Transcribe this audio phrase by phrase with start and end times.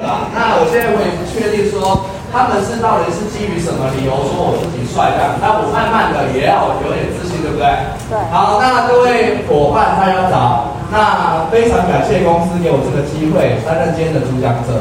[0.00, 7.68] 啊，那我现在我也不确定说他们是到底是基于什么理由说我自己帅这样，那我慢慢的也要有点自信，对不对？
[8.08, 8.16] 对。
[8.32, 14.80] 好，那各位伙伴大家早，那非常感谢公司给我这个机会担任今天的主讲者，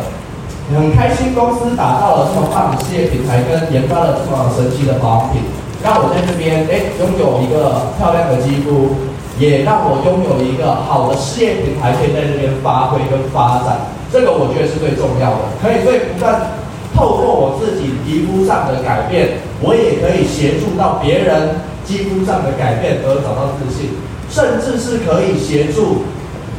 [0.71, 5.43] 很开心公司打造了这么棒的事业平台，跟研发了这么神奇的保养品，
[5.83, 8.95] 让我在这边哎拥有一个漂亮的肌肤，
[9.35, 13.99] 也让我拥有一个好的事业平台，可以在这边发挥跟发展。
[14.11, 16.59] 这个我觉得是最重要的，可以所以不断
[16.93, 23.95] 透过我自己皮肤上的改变，我也可以协助到别人肌肤上的改变而找到自信，
[24.27, 26.03] 甚至是可以协助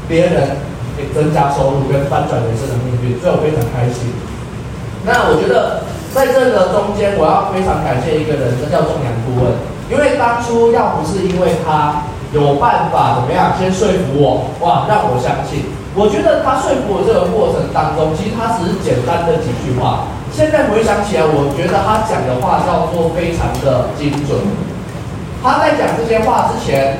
[0.08, 0.56] 别人
[1.12, 4.08] 增加收入跟翻转人生的命运，所以我非常开心。
[5.04, 9.52] 那我觉得在这个中间，我要非常感谢一个人，这叫仲阳顾问，
[9.92, 15.68] 因为当初要不是因为他有办法怎么样先说服我，哇，让我相信。
[15.94, 20.08] 我觉得他说服我这个过程当中，其实他只是简单的几句话。
[20.32, 24.40] 现在回想起来，我觉得他讲的话叫做非常的精准。
[25.44, 26.96] 他在讲这些话之前，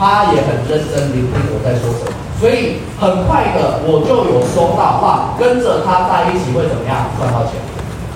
[0.00, 7.60] 他也很认真聆听我在说什么，所以很快的我就有收到话，跟着他在一起会怎么样赚到钱。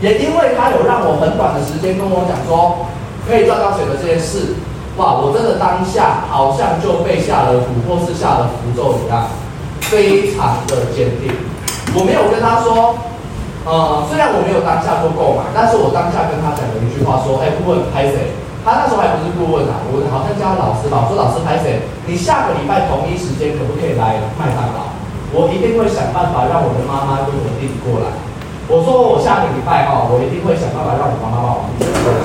[0.00, 2.88] 也因为他有让我很短的时间跟我讲说
[3.28, 4.56] 可以赚到钱的这件事，
[4.96, 9.28] 哇，我真的当下好像就被下了蛊或是下了符咒一样。
[9.90, 11.30] 非常的坚定，
[11.94, 12.96] 我没有跟他说，
[13.64, 18.32] 呃，虽然我没有当下做购买，但是我当下跟他讲了一句话，说，哎，顾问拍谁？
[18.64, 21.84] 他那时候还不是顾问啊，我好像叫他老师吧，我说老师拍谁？
[22.08, 24.88] 你下个礼拜同一时间可不可以来麦当劳？
[25.36, 28.08] 我一定会想办法让我的妈妈跟我弟弟过来。
[28.66, 32.18] 我说我下个礼拜哈，我一定会想办法让我妈妈把我弟弟过来。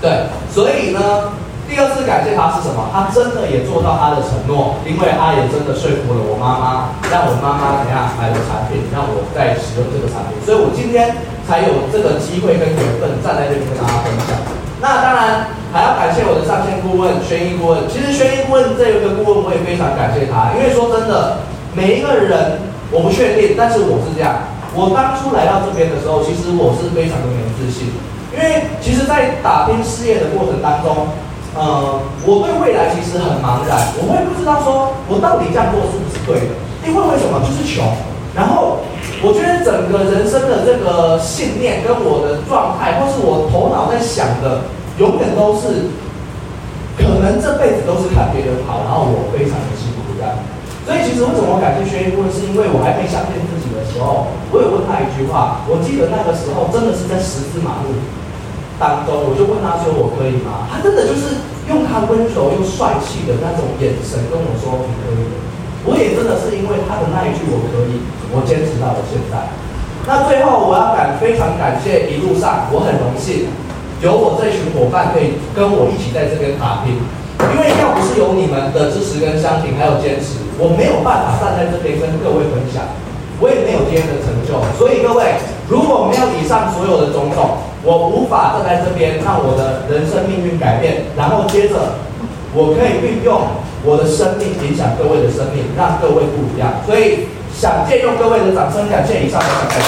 [0.00, 1.44] 对，所以呢。
[1.66, 2.88] 第二次感谢他是什么？
[2.94, 14.38] 他真的也做到他的承诺，因为他也真的说服了我妈妈，让我妈妈怎样买了产品，让我在使用这个产品，所以我今天才有这个机会跟缘分站在这里跟大家分享。
[14.78, 17.84] 那当然还要感谢我的上线顾问轩一顾问。
[17.90, 21.42] 其实轩一顾问这个顾问我也非常感谢他，因为说真的，
[21.74, 22.62] 每一个人
[22.94, 27.90] 我不确定，但是我是这样，我当初来到这边的时候，其实我是非常的没有自信，
[28.30, 31.10] 因为其实，在打拼事业的过程当中。
[31.56, 36.52] 呃，我对未来其实很茫然，我会不知道说我到底这样做是不是对的，
[36.84, 37.80] 因为为什么就是穷。
[38.36, 38.84] 然后
[39.24, 44.68] 我觉得整个人生的这个信念跟我的状态，或是我头脑在想的，
[45.00, 45.88] 永远都是
[47.00, 50.36] 可能这辈子都是看别人好，然后我非常的辛苦这样。
[50.84, 57.96] 所以其实为什么我感谢薛一顾问，是因为我还没相信自己的时候，我有问他一句话，我记得那个时候真的是在十字马路。
[58.78, 65.24] 当中，我就问他说：“我可以吗？”他真的就是用他温柔又帅气的那种眼神跟我说：“你可以。”
[65.86, 68.02] 我也真的是因为他的那一句“我可以”，
[68.34, 69.48] 我坚持到了现在。
[70.06, 73.50] 那最后，我要感非常感谢一路上，我很荣幸
[74.02, 76.98] 有我这群伙伴可以跟我一起在这边打拼。
[77.52, 82.82] 因为要不是有你们的支持跟相挺，还有坚持，我没有办法站在这边跟各位分享，
[83.38, 84.56] 我也没有今天的成就。
[84.80, 85.36] 所以各位，
[85.68, 91.98] 如果没有以上所有的种种，我无法站在这边让我的人生命运改变，然后接着
[92.54, 93.42] 我可以运用
[93.82, 96.74] 我的生命影响各位的生命，让各位不一样。
[96.86, 99.86] 所以想借用各位的掌声，感谢以上的感谢。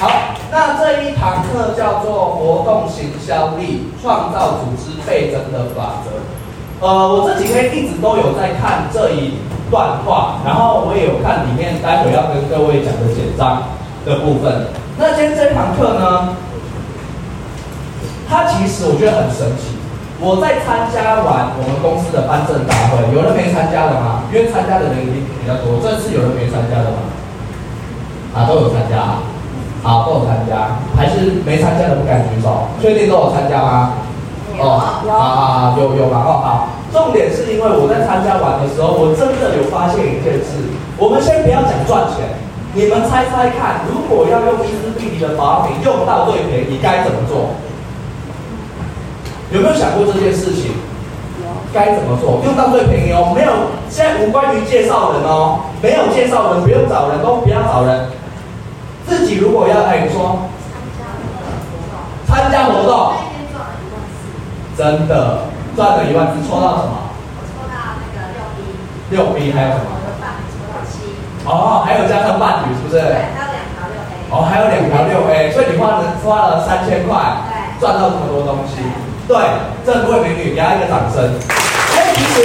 [0.00, 6.86] 好，那这一堂课叫做活动行销力，创造组织倍增的法则。
[6.86, 9.34] 呃，我这几天一直都有在看这一。
[9.70, 13.62] 段话，然后我也有看里面，待会要跟各位讲的简章
[14.04, 14.68] 的部分。
[14.98, 16.34] 那今天这堂课呢，
[18.28, 19.78] 它其实我觉得很神奇。
[20.20, 24.28] 我在参加完我们公司的颁证大会，有人没参加的吗？
[24.28, 25.80] 因为参加的人一定比较多。
[25.80, 27.08] 这次有人没参加的吗？
[28.36, 29.24] 啊，都有参加。
[29.82, 32.68] 好，都有参加，还是没参加的不敢举手？
[32.82, 33.92] 确定都有参加吗？
[34.58, 36.20] 哦，有啊，有有吧？
[36.20, 36.68] 哦，好。
[36.92, 40.58] 重点是因为我在参加完的时候，我真的有发现一件事。
[40.98, 42.34] 我们先不要讲赚钱，
[42.74, 47.54] 你们猜猜看，如果要用伊丝碧媞的保养品用到最便宜，该怎么做？
[49.52, 50.72] 有没有想过这件事情？
[51.72, 52.42] 该怎么做？
[52.44, 53.50] 用到最便宜哦，没有，
[53.88, 58.10] 现在无关于介绍人哦，没有介绍人，不用找人，都不要找人。
[59.06, 60.38] 自己如果要哎，你说
[62.26, 63.12] 参加活动，
[64.76, 65.49] 真的。
[65.76, 67.10] 赚了一万是，抽到什么？
[67.36, 68.58] 我抽到那个六 B。
[69.10, 69.90] 六 B 还有什么？
[69.90, 71.14] 我的伴侣抽到七。
[71.46, 73.00] 哦，还有加上伴侣是不是？
[73.00, 74.12] 对，还有两条六 A。
[74.30, 77.16] 哦，还有两条六 A，所以你花了花了三千块，
[77.80, 78.82] 赚到这么多东西。
[79.26, 79.38] 对，
[79.86, 81.22] 这位美女，给她一个掌声。
[81.26, 82.42] 哎，其实，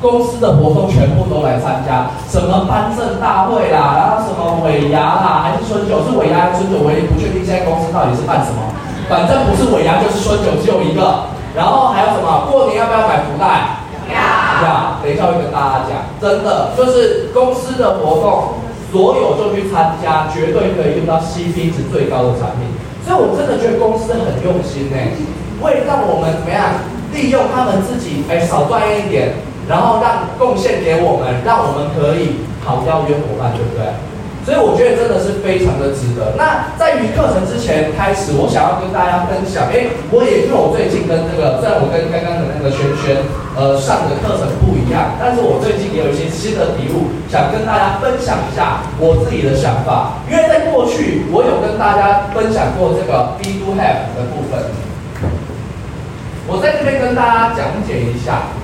[0.00, 6.02] 公司的活动全部都来参加，什么颁证大会啦，然后什么尾牙啦，还是春酒？
[6.04, 6.78] 是尾牙还是春酒？
[6.84, 8.60] 我也不确定现在公司到底是办什么，
[9.08, 11.30] 反正不是尾牙就是春酒，只有一个。
[11.54, 12.48] 然后还有什么？
[12.50, 13.84] 过年要不要买福袋？
[14.08, 14.16] 要。
[14.16, 14.96] 要。
[15.04, 18.56] 等一下会跟大家讲，真的就是公司的活动，
[18.90, 22.72] 所有就去参加，绝对可以用到 CP 值最高的产品。
[23.04, 24.96] 所以我真的觉得公司很用心呢，
[25.60, 26.72] 会让我们怎么样
[27.12, 29.34] 利用他们自己哎少赚一点。
[29.70, 33.94] 然后让贡献给我们，让我们可以好邀约伙伴，对不对？
[34.42, 36.34] 所以我觉得真的是非常的值得。
[36.34, 43.22] 那在于课程之前开始，我想要跟大家分享，哎，我也因为我最近跟这个，虽然我跟刚刚的那个轩轩，
[43.54, 50.18] 呃，上的课程不一样，但是我最近也有一些新的体悟，想跟大家分享一下我自己的想法。
[50.26, 54.58] 因为在过去，我有跟大家分享过这个 be do have 的部分，
[56.48, 58.54] 我在这边跟大家讲解一下。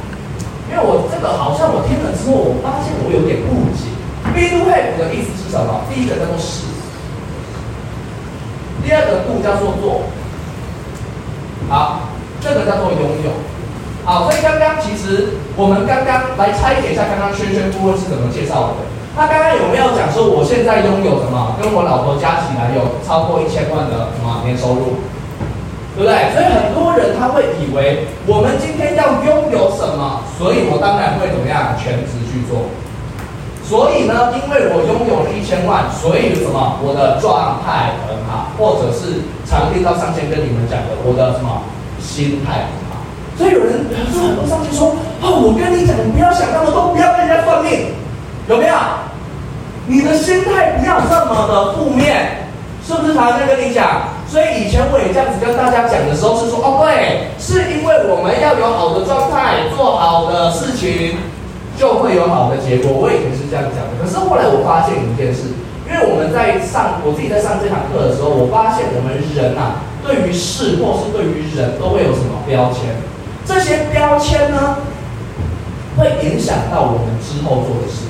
[0.68, 3.88] 因为我这个好像我听了之后，我发现我有点误解。
[4.36, 5.80] Be do have 的意思是什么？
[5.88, 6.68] 第一个叫做是，
[8.84, 10.12] 第二个度叫做做。
[11.72, 12.12] 好，
[12.44, 13.32] 这个叫做拥有。
[14.04, 18.84] 好，所以刚刚其实我们刚刚来拆解一下，刚刚轩轩顾问是怎么介绍的？
[19.16, 21.56] 他刚刚有没有讲说我现在拥有什么？
[21.56, 25.00] 跟我老婆加起来有超过一千万的什么年收入？
[25.98, 26.14] 对不对？
[26.30, 32.70] 所以很多人他会以为我们今天要拥有什么，所以我当然会怎么样全职去做。
[33.66, 36.78] 所以呢，因为我拥有了一千万，所以什么？
[36.86, 41.66] 我的状态很好，或者是常听到上线跟你们讲的，我的什么
[41.98, 43.02] 心态很好。
[43.36, 43.84] 所以有人
[44.14, 47.90] 说很多上线说哦，我跟你讲，你不要想那么多，不要跟人家算命，
[48.48, 48.74] 有没有？
[49.90, 52.47] 你的心态不要这么的负面。
[52.88, 54.16] 是不是常常在跟你讲？
[54.24, 61.20] 所以以前我也这样子跟大家讲的时候是说，哦，对，是因为我们要有好的状态，做好的事情，
[61.76, 62.88] 就会有好的结果。
[62.96, 63.92] 我以前是这样讲的。
[64.00, 65.52] 可是后来我发现一件事，
[65.84, 72.96] 因为我们在上，我自己在上这堂课的时候，我发现我们人啊，对于事或是对于人都会有什么标签？
[73.44, 74.80] 这些标签呢，
[76.00, 78.08] 会影响到我们之后做的事。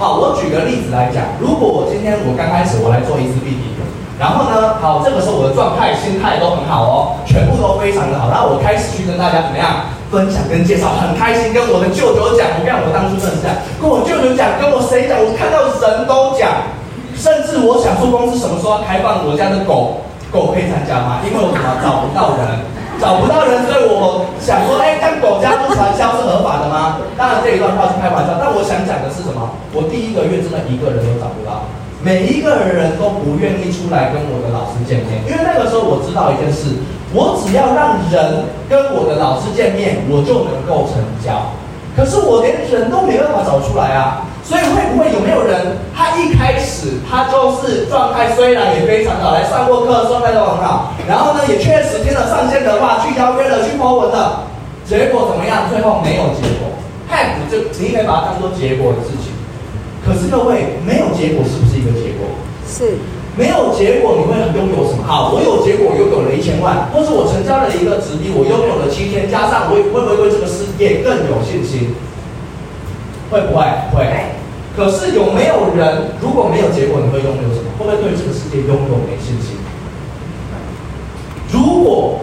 [0.00, 3.76] 好，我举个例子来讲，如果我今天我刚开始我来做一次 BP。
[4.18, 6.96] 然后呢，好，这个时候我的状态、心态都很好哦，
[7.28, 8.32] 全部都非常的好。
[8.32, 16.48] 然后我开始去跟大家怎么样分享跟介绍，很开心，跟我的舅舅讲，我看我当初真的是这样，跟我舅舅讲，跟我谁讲，我看到人都讲，
[17.12, 20.00] 甚至我想说公司什么时候要开放我家的狗，
[20.32, 21.20] 狗可以参加吗？
[21.20, 22.64] 因为我怎么找不到人，
[22.96, 26.96] 找不到人，所以我想说，哎，像狗家不传销是合法的吗？
[27.20, 29.44] 当然这一段话是开玩笑，但我想讲的是什么？
[29.76, 31.68] 我第一个月真的一个人都找不到。
[32.06, 36.78] 每一个人都不愿意出来跟我的老师见面，因为那个时候我知道一件事，
[37.10, 41.50] 我只要让人跟我的老师见面，我就能够成交。
[41.98, 54.46] 可是我连人都没办法找出来啊，所以会不会有没有人，他一开始他就是状态虽然也非常好，来上过课，状态都很好，然后呢也确实听了上线的话，去邀约了，去 po 文了，
[54.86, 55.66] 结果怎么样？
[55.74, 56.70] 最后没有结果，
[57.10, 59.34] 嗨，就你可以把它当做结果的事情。
[60.06, 62.30] 可是各位，没有结果是不是一个结果？
[62.62, 62.94] 是。
[63.36, 65.02] 没有结果，你会拥有什么？
[65.04, 71.92] 好，我有结果，拥有了一千万，或是我成交了一个直逼，我拥有了七天，加上我会不会对这个世界更有信心？
[73.28, 73.66] 会不会？
[73.92, 74.06] 会。
[74.72, 77.74] 可是有没有人，如果没有结果，你会拥有什么？
[77.76, 79.58] 会不会对这个世界拥有没信心？
[81.50, 82.20] 如果。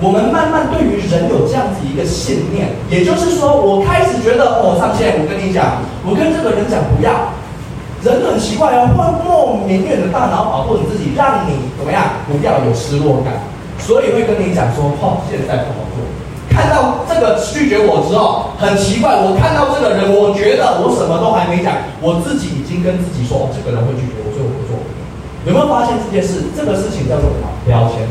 [0.00, 7.36] 我们慢慢对于人有这样子一个信念，也就是说，我开始觉得哦，上线，我跟你讲，我跟这个人讲不要，
[8.00, 8.96] 人很奇怪哦，会
[9.28, 13.44] 莫名的大脑保护你自己，让你怎么样，不要有失落感，
[13.78, 16.00] 所以会跟你讲说，哦，现在不好做。
[16.48, 24.80] 看到这个拒绝我之后，很奇怪，我看到这个人，我觉得我什么都还没讲，我自己已经跟自己说，哦，这个人会拒绝我，所以我不做。
[25.44, 26.48] 有没有发现这件事？
[26.56, 27.46] 这个事情叫做什么？
[27.66, 28.08] 标签。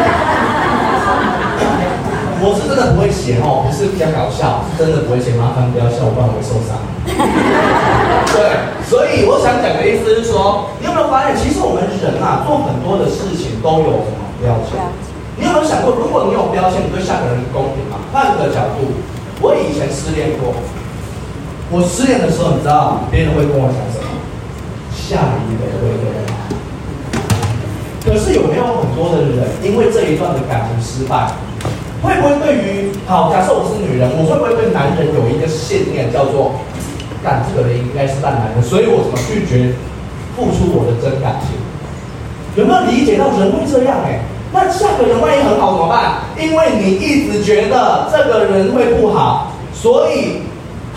[2.41, 6.73] 我是真的不会写哦，不是比较搞笑，是真的不会写，麻烦不要笑，我不然我会受伤。
[8.33, 14.81] 对，所以我想讲的意思是说，你有没有发现，其实我们人啊，做很多的事情都有什么标签？
[15.37, 18.01] 你有没有想过，如果你有标签，你对下个人公平吗？
[18.09, 18.89] 换个角度，
[19.37, 20.57] 我以前失恋过，
[21.69, 24.09] 我失恋的时候，你知道别人会跟我讲什么？
[24.89, 26.49] 下一个会更好。
[28.01, 31.29] 可是有没有很多的人，因为这一段的感情失败，
[32.01, 36.53] 会不会对于好，假设我是女人，我会不会对男人有一个信念，叫做
[37.23, 39.75] 干这个人应该是烂男人，所以我怎么拒绝
[40.35, 41.53] 付出我的真感情？
[42.57, 44.01] 有没有理解到人会这样？
[44.03, 44.19] 哎，
[44.51, 46.25] 那下个人万一很好怎么办？
[46.35, 50.41] 因为你一直觉得这个人会不好，所以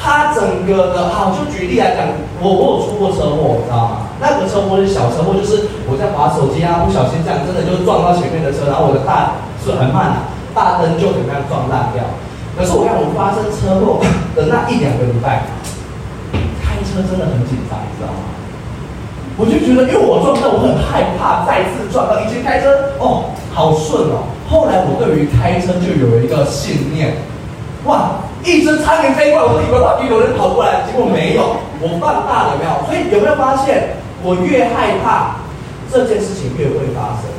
[0.01, 2.09] 他整个的好，就举例来讲，
[2.41, 4.09] 我我有出过车祸，你知道吗？
[4.19, 12.05] 那个车祸是小车祸，就是我在滑手机啊，不小心这样，真的就撞到前面的车，然后我的大是很慢，大灯就怎么样撞烂掉。
[12.57, 13.99] 可是我看我发生车祸
[14.37, 15.43] 的那一两个礼拜，
[16.63, 18.31] 开车真的很紧张，你知道吗？
[19.37, 22.23] 我就觉得，因为我撞到，我很害怕再次撞到。
[22.23, 24.31] 以前开车哦，好顺哦。
[24.49, 27.19] 后来我对于开车就有一个信念，
[27.83, 31.59] 哇，一只苍蝇飞过来，我以为哇，有人跑过来，结果没有。
[31.83, 32.71] 我放大了没有？
[32.87, 35.43] 所以有没有发现，我越害怕
[35.91, 37.34] 这件事情越会发生？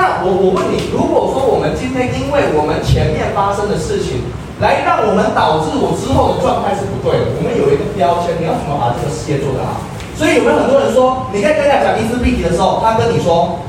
[0.00, 4.24] 那我我问你，如果说我们今天因为我们前面发生的事情，
[4.56, 7.36] 来让我们导致我之后的状态是不对的。
[7.36, 9.84] 我们有一个标签，你要怎么把这个事业做得好？
[10.16, 13.60] 所以有没有很多人说，你在跟人家讲伊丝碧媞的时候，他跟你说，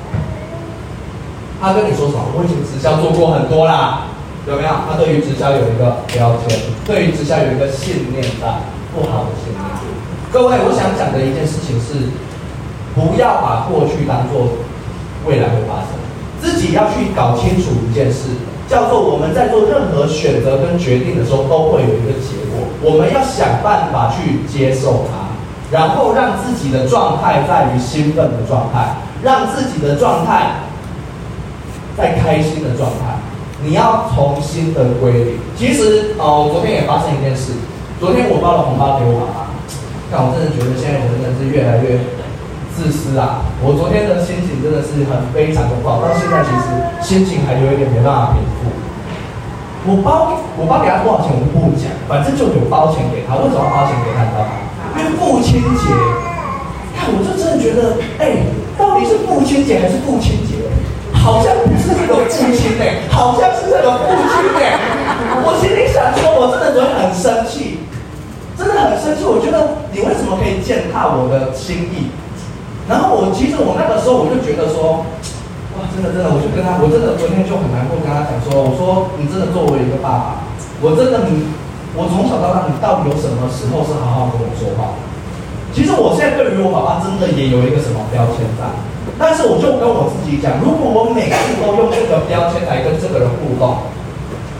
[1.60, 2.24] 他跟你说什么？
[2.32, 4.08] 我已经直销做过很多啦，
[4.48, 4.72] 有没有？
[4.88, 6.56] 他对于直销有一个标签，
[6.88, 8.48] 对于直销有一个信念在，
[8.96, 9.60] 不好的信念。
[10.32, 12.08] 各位，我想讲的一件事情是，
[12.96, 14.48] 不要把过去当做
[15.28, 16.00] 未来会发生，
[16.42, 18.30] 自己要去搞清楚一件事。
[18.68, 22.64] 叫做我们在做任何选择跟决定的时候，都会有一个结果。
[22.82, 25.28] 我们要想办法去接受它，
[25.70, 30.64] 然后让自己的状态在于兴奋的状态，让自己的状态
[31.98, 33.20] 在开心的状态。
[33.62, 35.38] 你要重新的归零。
[35.58, 37.52] 其实哦，昨天也发生一件事。
[38.00, 39.52] 昨天我包了红包给我妈妈，
[40.10, 42.00] 但我真的觉得现在人真的是越来越
[42.76, 43.46] 自私啊！
[43.62, 46.68] 我昨天的心情真的是很非常的不好，到现在其实
[47.04, 48.72] 心情还有一点没办法平复。
[49.86, 53.36] 我包我包给他多少钱我们不讲，反正就有包钱给他。
[53.42, 54.24] 为什么包钱给他？
[54.26, 54.54] 你知道吗？
[54.94, 55.90] 因为父亲节。
[56.94, 58.46] 看，我就真的觉得，哎，
[58.78, 60.62] 到底是父亲节还是父亲节？
[61.14, 64.78] 好像不是这个父亲哎，好像是这个父亲哎。
[65.42, 67.82] 我心里想说，我真的昨天很生气，
[68.58, 69.26] 真的很生气。
[69.26, 72.14] 我觉得你为什么可以践踏我的心意？
[72.92, 75.08] 然后我其实我那个时候我就觉得说，
[75.80, 80.28] 哇，真的真的，我就跟他，我真的昨天就很难过，跟他讲说，我说你真的作为一个爸爸，
[80.84, 81.48] 我真的你，
[81.96, 85.00] 我从小到大你到底有什么时候是好好跟我说话？
[85.72, 88.68] 其实我现在对于我爸爸真的也有一个什么标签在，
[89.16, 93.88] 但是我就跟我自己讲，如果我每次都用这个标签来跟这个人互动，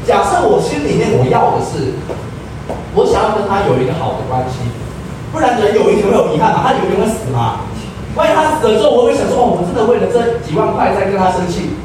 [0.08, 2.00] 假设我心里面我要的是，
[2.96, 4.64] 我想要跟他有一个好的关系，
[5.36, 7.68] 不然人有一天会有遗憾嘛，他有一天会死嘛。
[8.14, 11.78] 万一他死了之后，我会想说：哦，我真为了这几万块在跟他生气，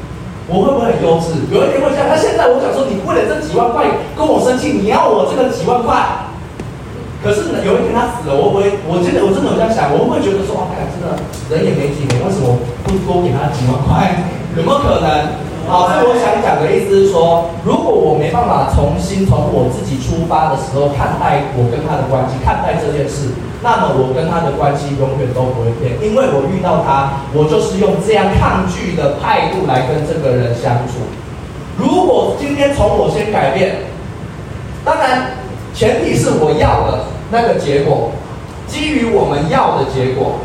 [0.47, 1.47] 我会不会很幼稚？
[1.49, 2.07] 有一天会这样。
[2.09, 3.85] 那现在我想说，你为了这几万块
[4.15, 6.27] 跟我生气，你要我这个几万块？
[7.23, 8.77] 可是，有一天他死了，我会不会？
[8.85, 11.17] 我真的，我真的有这样想，我会不会觉得说：哇，真的
[11.49, 14.21] 人也没几年，为什么不多给他几万块？
[14.55, 15.41] 有没有可能？
[15.67, 31.01] 好，所以我想讲的意思是说，如果我没办法重新从我自己出发的时候看待我跟他的关系，看待这件事，那么我跟他的关系永远都不会变，因为我遇到他，我就是用这样抗拒的态度来跟这个人相处。
[31.77, 33.77] 如果今天从我先改变，
[34.85, 35.37] 当然
[35.73, 38.11] 前提是我要的那个结果，
[38.67, 40.39] 基于我们要的结果，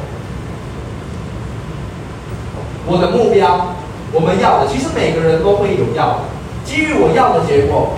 [2.86, 3.74] 我的目标。
[4.14, 6.18] 我们要的，其实每个人都会有要的。
[6.66, 7.96] 基于我要的结果，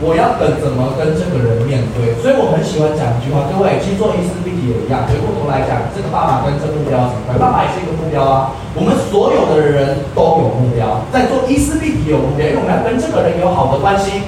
[0.00, 2.16] 我要等怎么跟这个人面对。
[2.24, 5.04] 所以我很喜欢讲一句话，各位，其实做伊丝碧媞也一样。
[5.04, 7.36] 回过头来讲，这个爸爸跟这个目标怎么？
[7.36, 8.56] 爸爸也是一个目标啊。
[8.72, 14.24] 我们所有的人都有目标，在做伊丝碧媞有目标，因为我们要跟这个人有好的关系，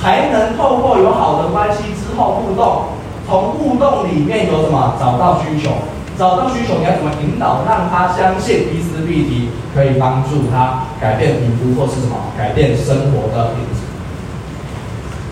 [0.00, 2.96] 才能透过有好的关系之后互动，
[3.28, 5.70] 从互动里面有什么找到需求。
[6.18, 13.64] 找到需求，你要怎么引导，让他相信伊丝碧媞可以帮助他改变皮肤或是什么改变生活的品。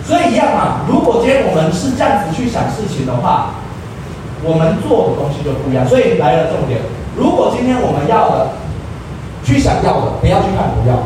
[0.03, 3.55] 所以一样嘛，如果今天我们是这样子去想事情的话，
[4.43, 5.87] 我们做的东西就不一样。
[5.87, 6.81] 所以来了重点，
[7.15, 8.57] 如果今天我们要的，
[9.43, 10.97] 去想要的，不要去看不要。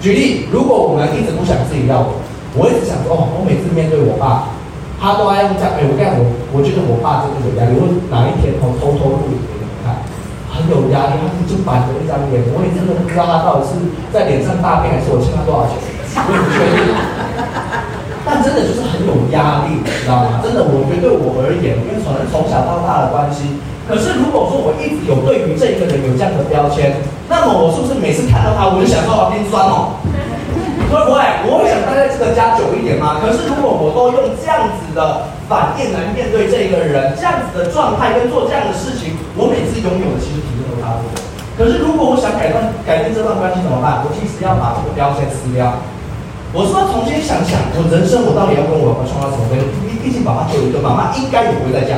[0.00, 2.08] 举例，如果我们一直不想自己要的，
[2.54, 4.52] 我一直想说，哦，我每次面对我爸。
[5.02, 6.22] 他都爱用这样，哎，我跟你讲，我
[6.54, 7.74] 我觉得我爸真的有压力。
[7.74, 9.98] 我哪一天偷偷偷录影给你们看，
[10.46, 11.18] 很有压力。
[11.18, 13.82] 他就板着一张脸，我也真的不知道他到底是
[14.14, 15.74] 在脸上大便，还是我欠他多少钱，
[16.22, 16.94] 我也不确定。
[18.32, 20.40] 但真的就是很有压力，你知道吗？
[20.40, 23.60] 真的，我觉得对我而言，因为可能从小到大的关系。
[23.84, 26.96] 可是如果说我一直有对于这一个人有这样的标签，
[27.28, 30.00] 那么我是不是每次看到他，我就想说我心酸哦？
[30.88, 31.20] 会不会？
[31.44, 33.20] 我会想待在这个家久一点吗？
[33.20, 41.20] 可是如果我都用这样子的反应来面对这一个人，这样子的状态跟做这样的事情，我每次拥有的其实体验都差不多。
[41.52, 42.56] 可是如果我想改变
[42.88, 44.00] 改变这段关系怎么办？
[44.00, 45.76] 我其实要把这个标签撕掉。
[46.52, 49.64] 我说重新想想，我人生我到底要跟我爸爸创造什么关系？
[50.04, 51.96] 毕竟爸爸只有一个，妈妈应该也不会再嫁。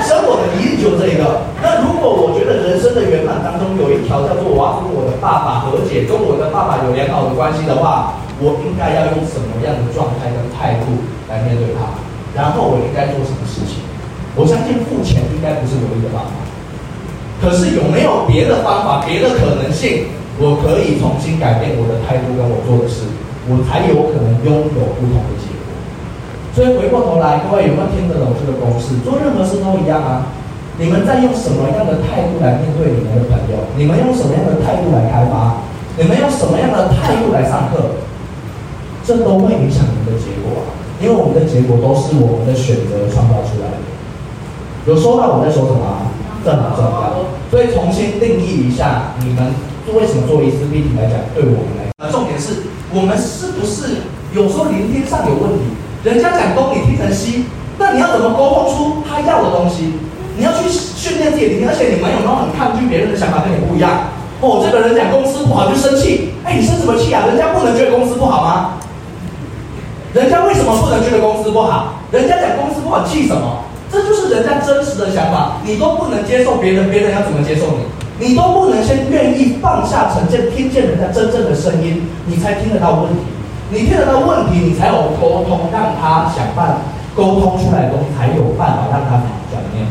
[0.00, 1.52] 生我的一定就这一个。
[1.60, 11.92] 那如果我觉得人生的圆满当中有一条叫做我要跟我的爸爸和解，跟我的爸爸有良好的关系的话，我应该要用什么样的状态跟态度来面对他？
[12.32, 13.84] 然后我应该做什么事情？
[14.32, 16.32] 我相信付钱应该不是唯一的办法。
[17.36, 23.08] 可是有没有别的方法、别的可能性，我可以重新改变我的态度跟我做的事，
[23.48, 25.64] 我才有可能拥有不同的结果。
[26.52, 29.00] 所以回过头来，各位有没有听得懂这个公式？
[29.00, 30.32] 做任何事都一样啊！
[30.76, 33.64] 你们在用什么样的态度来面对你们的朋友？
[33.80, 35.64] 你们用什么样的态度来开发？
[35.96, 37.96] 你们用什么样的态度来上课？
[39.04, 40.76] 这都会影响你们的结果啊！
[41.00, 43.80] 因为我们的结果都是我们的选择创造出来的。
[44.84, 46.12] 有收到我在说什么？
[46.44, 47.24] 这很重要。
[47.50, 49.52] 所以重新定义一下，你们
[49.94, 54.02] 为什么做一次 meeting 来讲，对我们来讲，重点是我们是不是
[54.34, 55.76] 有时候聆听上有问题？
[56.02, 57.46] 人家讲东，你听成西，
[57.78, 59.94] 那你要怎么沟通出他要的东西？
[60.36, 64.12] 你要去训练自己的听，而且你们有没有很抗拒别人的想法跟你不一样？
[64.40, 67.24] 哦，这个人讲公司不好就生气，哎，你生什么气啊？
[67.26, 68.76] 人家不能觉得公司不好吗？
[70.12, 72.02] 人家为什么不能觉得公司不好？
[72.12, 73.64] 人家讲公司不好，气什么？
[73.90, 77.86] 这就是人家真实的想法，你都不能接受别人，别人要怎么接受你？
[78.18, 83.20] 你都不能先愿意放下成见，听见人家真正的声音，你才听得到问题。
[83.68, 86.74] 你听得到问题，你才有沟通，让他想办法
[87.16, 89.20] 沟通出来的东西，才有办法让他
[89.50, 89.84] 转变。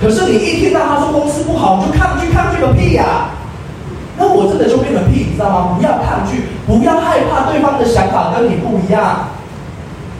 [0.00, 3.30] 可是你一听到他说公司不好，你就抗拒，抗拒个屁呀、
[4.16, 5.76] 那我真的就变成屁，你知道吗？
[5.76, 9.28] 不要抗拒，不要害怕对方的想法跟你不一样，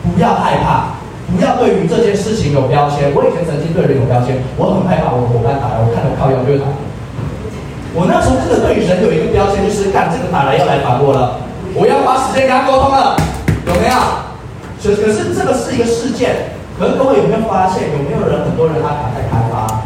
[0.03, 0.99] 不要害怕，
[1.31, 3.13] 不要对于这件事情有标签。
[3.15, 6.67] 我以前曾经对人有标签，我很害怕我伙伴打来，我看到靠腰就会打。
[7.95, 11.45] 我那时候真的对于人有一个标签，就是看这个打来要来烦我了。
[11.77, 13.17] 我要花时间跟他沟通了，
[13.69, 13.97] 有没有？
[14.83, 19.85] 可可是这个是一个事件，可是各位有没有发现，有没有人很多人他卡在开发，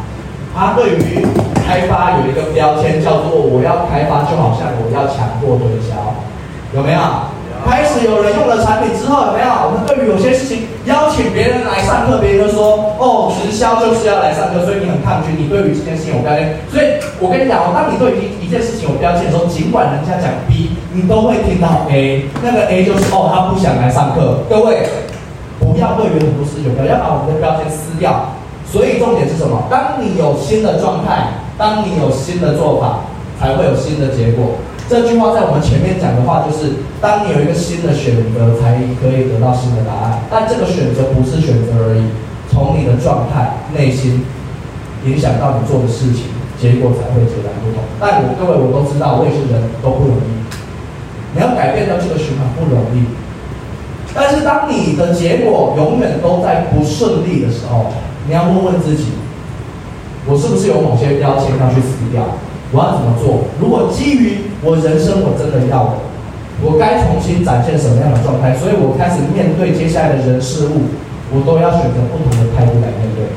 [0.54, 1.26] 他对于
[1.66, 6.14] 开发有一个标签叫做我要开发，就好像我要强迫推销，
[6.74, 7.00] 有没有？
[7.68, 9.50] 开始有人用了产品之后，有没有？
[9.66, 16.54] 我们对于有些事情邀请别人来上课，别人就说：“哦，直销就是要来上课。”所以你很抗拒，你对于这件事情有标签。
[16.70, 16.86] 所以
[17.18, 22.24] 我跟你讲哦，当你对于一件事情有标签的时候，尽管人家讲 B，你都会听到 A。
[22.42, 24.46] 那个 A 就是哦，他不想来上课。
[24.48, 24.86] 各位
[25.58, 28.30] 不要对于很多事情有标签，要把我们的标签撕掉。
[28.66, 29.62] 所以重点是什么？
[29.70, 32.98] 当你有新的状态，当你有新的做法，
[33.38, 34.54] 才会有新的结果。
[34.88, 40.22] 这句话在我们前面讲的话，就是当你有一个新的选择，才可以得到新的答案。
[40.30, 42.06] 但这个选择不是选择而已，
[42.46, 44.22] 从你的状态、内心
[45.04, 47.82] 影响到你做的事情，结果才会截然不同。
[47.98, 50.30] 但我各位我都知道，我也是人都不容易。
[51.34, 53.10] 你要改变掉这个循环不容易。
[54.14, 57.90] 但是当你的结果永远都在不顺利的时候，
[58.28, 59.18] 你要问问自己：
[60.26, 62.22] 我是不是有某些标签要去撕掉？
[62.72, 63.46] 我要怎么做？
[63.60, 65.92] 如果基于我人生我真的要的，
[66.60, 68.56] 我该重新展现什么样的状态？
[68.56, 70.90] 所以我开始面对接下来的人事物，
[71.30, 73.30] 我都要选择不同的态度来面对。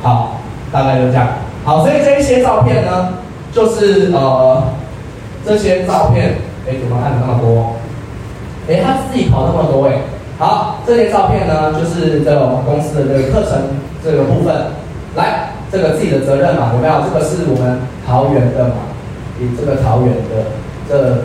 [0.00, 0.40] 好，
[0.72, 1.28] 大概就这样。
[1.64, 3.20] 好，所以这一些照片呢，
[3.52, 4.62] 就是呃，
[5.44, 7.76] 这些照片，哎，怎么按了那么多？
[8.68, 10.00] 哎，他自己跑那么多哎。
[10.38, 14.54] 好，这些照片呢，就是这个公司的这个课程这个部分，
[15.14, 15.49] 来。
[15.70, 16.94] 这个自己的责任嘛，有没有？
[17.06, 18.90] 这个是我们桃园的嘛，
[19.38, 20.50] 你这个桃园的，
[20.88, 21.24] 这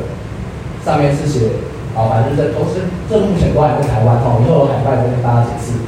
[0.85, 1.49] 上面是写，
[1.95, 5.81] 好，反正这都是，这目前都还在台湾哦，以后有海外再跟大家解释。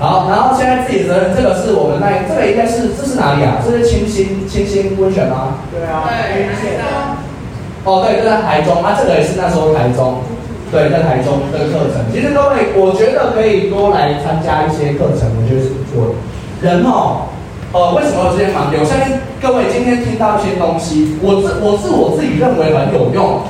[0.00, 3.58] 好，然后现在自己的责任，这个是我们那，这个应该是，这是哪里啊？
[3.60, 5.58] 这是清新清新温泉吗？
[5.70, 6.78] 对啊，对。
[7.84, 10.22] 哦，对，这在台中啊，这个也是那时候台中，
[10.70, 16.14] 对，在台中这个课程，其实各位，我觉得可以多来参加一些课程，我觉得是不错的。
[16.60, 17.28] 人哦，
[17.72, 18.82] 呃，为什么有这些盲点？
[18.82, 23.42] 我相信各位今天听到一些东西，我自我自我自己认为很有用，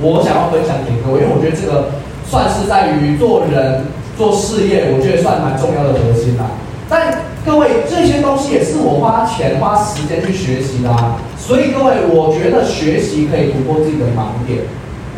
[0.00, 1.90] 我想要分享给各位，因为我觉得这个
[2.24, 3.84] 算是在于做人
[4.16, 6.46] 做事业，我觉得算蛮重要的核心啦。
[6.88, 14.64] 但各位这些东西也是我花钱花时间去学习的啊，所以各位，我觉得学习可以突破自己的盲点。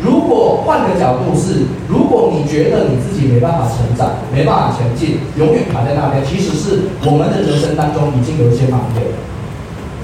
[0.03, 9.17] 如果换个角度是，如果你觉得你自己没办法成长，没办法前进，永远卡在那边，其实是我们的人生当中已经有一些盲点了，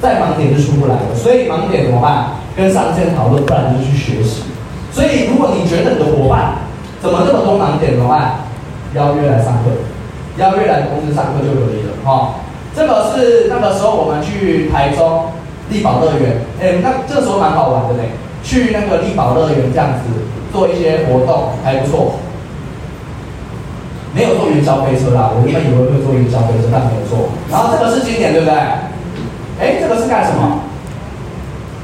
[0.02, 1.16] 再盲点就出不来了。
[1.16, 2.38] 所以盲点怎么办？
[2.56, 4.44] 跟上线讨论，不然就去学习。
[4.92, 6.56] 所以如果你觉得你的伙伴
[7.02, 8.46] 怎么这么多盲点怎么办？
[8.96, 9.70] 邀约来上课，
[10.38, 12.36] 邀约来公司上课就可以了哈。
[12.76, 15.26] 这个是那个时候我们去台中
[15.70, 18.12] 丽宝乐园，哎，那这时候蛮好玩的嘞，
[18.48, 22.16] 去那个丽宝乐园这样子做一些活动还不错。
[24.16, 27.28] 没有坐云霄飞车啦，我原本以为会坐云霄飞车，但没有坐。
[27.52, 28.56] 然后这个是经典对不对？
[29.60, 30.64] 哎，这个是干什么？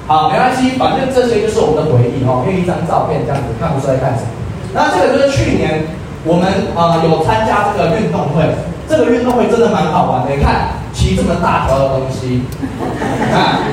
[0.08, 4.32] 好，没关系，反正这些就是我们的回忆哦，用一张照片这样子看不出来干什么。
[4.74, 5.84] 那这个就是去年
[6.24, 8.42] 我们啊、呃、有参加这个运动会，
[8.88, 10.34] 这个运动会真的蛮好玩的。
[10.34, 12.44] 你看骑这么大条的东西，
[13.30, 13.70] 看，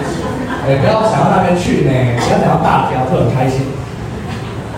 [0.68, 3.62] 也，不要想到那边去呢，不要想到大条就很开心。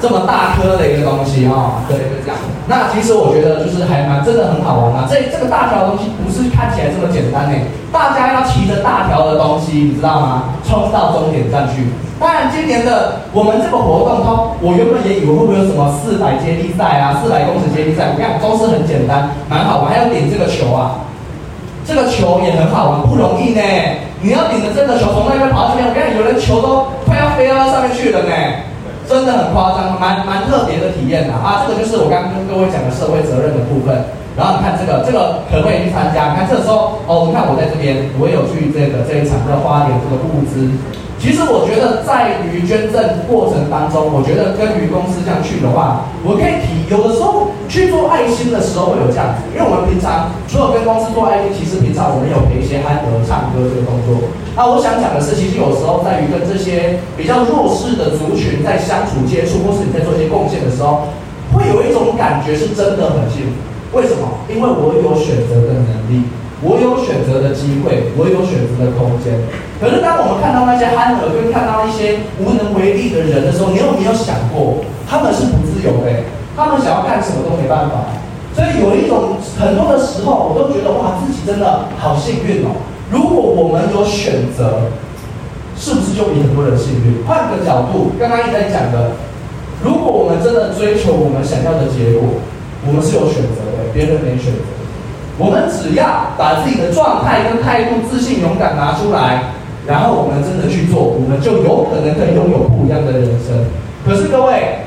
[0.03, 2.37] 这么大颗的一个东西啊，对，就这样。
[2.67, 5.07] 那其实我觉得就是还蛮真的很好玩啊。
[5.09, 7.55] 这这个大条的东西不是看起来这么简单呢。
[7.93, 10.59] 大家要骑着大条的东西，你知道吗？
[10.67, 11.87] 冲到终点站去。
[12.19, 18.11] 当然，今年的我们这个活动，它我原本也以为会不会有什么四百接力赛啊，四百公尺接力赛。
[18.11, 19.93] 我看都是很简单，蛮好玩。
[19.93, 21.07] 还要顶这个球啊，
[21.87, 23.63] 这个球也很好玩，不容易呢。
[24.23, 28.33] 你要顶着这个球从那边跑到这边，我看有人球都快要飞到上面去了呢。
[29.03, 31.67] 真的很夸张，蛮蛮特别的体验的啊！
[31.67, 33.93] 这个就是我刚刚跟各位讲的社会责任的部分。
[34.39, 36.31] 然后你看这个，这个可不可以去参加？
[36.31, 40.71] 你看这个时候哦，你看我在这边，我有去这个这一场的花莲这个物资。
[41.23, 42.99] 其实我觉得在于捐赠
[43.31, 54.19] 过程当中，我觉得跟于公司这样去的话，我可以提，有的时候去做爱心的时候会有这样子，因为我们平常除了跟公司做爱心，其实平常我们有陪一些安德唱歌这个动作。
[54.59, 61.07] 那我想讲的是，其实有时候在于跟这些比较弱势的族群在相处接触，或是你在做一些贡献的时候，
[61.55, 63.63] 会有一种感觉是真的很幸福。
[63.95, 64.43] 为什么？
[64.51, 66.27] 因为我有选择的能力。
[66.63, 69.35] 我有选择的机会，我有选择的空间。
[69.83, 74.79] 可是当我们看到那些憨儿，跟看到一些无能为力的人的时候，你有没有想过，
[75.11, 76.23] 他们是不自由的？
[76.55, 78.15] 他们想要干什么都没办法。
[78.55, 82.79] 所以有一种很多的时候，我都觉得哇，自己真的好幸运哦。
[83.11, 84.87] 如果我们有选择，
[85.75, 87.27] 是不是就比很多人幸运？
[87.27, 89.19] 换个角度，刚刚一直在讲的，
[89.83, 92.39] 如果我们真的追求我们想要的结果，
[92.87, 94.82] 我们是有选择的，别人没选择。
[95.43, 99.51] 我们只要把自己的状态跟态度、自信、勇敢拿出来，
[99.89, 103.67] 然后我们真的去做，我们就有可能可以拥有不一样的人生。
[104.07, 104.87] 可是各位，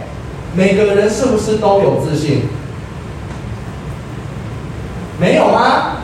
[0.56, 2.44] 每个人是不是都有自信？
[5.20, 6.00] 没有吗？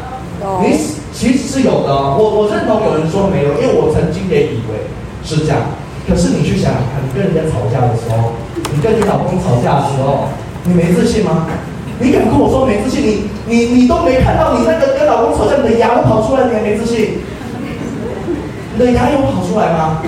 [0.62, 0.76] 你
[1.14, 1.96] 其实是有的。
[1.96, 4.92] 我我认同有人说没有，因为我曾经也以为
[5.24, 5.60] 是这样。
[6.10, 8.34] 可是你去想，你跟人家吵架的时候，
[8.74, 10.28] 你跟你老公吵架的时候，
[10.66, 11.48] 你没自信吗？
[12.02, 13.02] 你敢跟我说没自信？
[13.06, 17.20] 你你你都没看到你那个跟老公吵架，你的牙都跑出来，你还没自信？
[18.74, 20.02] 你的牙有跑出来吗？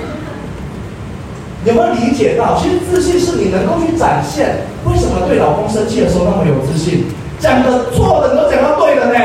[1.66, 2.58] 有没有理解到？
[2.60, 4.66] 其实自信是你能够去展现。
[4.86, 7.06] 为什么对老公生气的时候那么有自信？
[7.40, 9.20] 讲的错的你都讲到对的呢？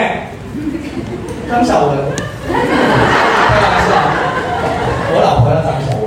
[1.50, 1.96] 张小文，
[2.46, 2.60] 开玩
[3.88, 3.90] 笑，
[5.14, 5.97] 我老婆要张小。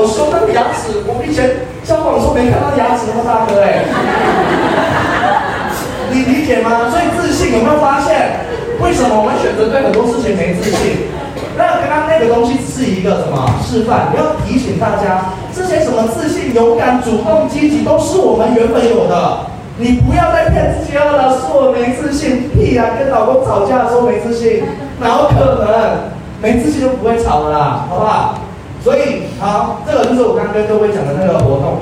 [0.00, 3.84] 我说，那个牙齿，我以前交往的时候没看到牙齿那么大颗哎。
[6.08, 6.88] 你理解吗？
[6.88, 8.48] 所以自信有没有发现？
[8.80, 11.12] 为什么我们选择对很多事情没自信？
[11.60, 14.08] 那刚刚那个东西是一个什么示范？
[14.08, 19.52] 你要提醒大家，这些什么自信、勇敢、主动、积极，都是我们原本有的。
[19.76, 22.96] 你不要再骗自己了，老师我没自信，屁啊！
[22.98, 24.64] 跟老公吵架的时候没自信，
[24.98, 26.08] 哪有可能？
[26.40, 28.39] 没自信就不会吵了啦，好不好？
[28.82, 31.78] 所以好，这个就是我刚跟各位讲的那个活动。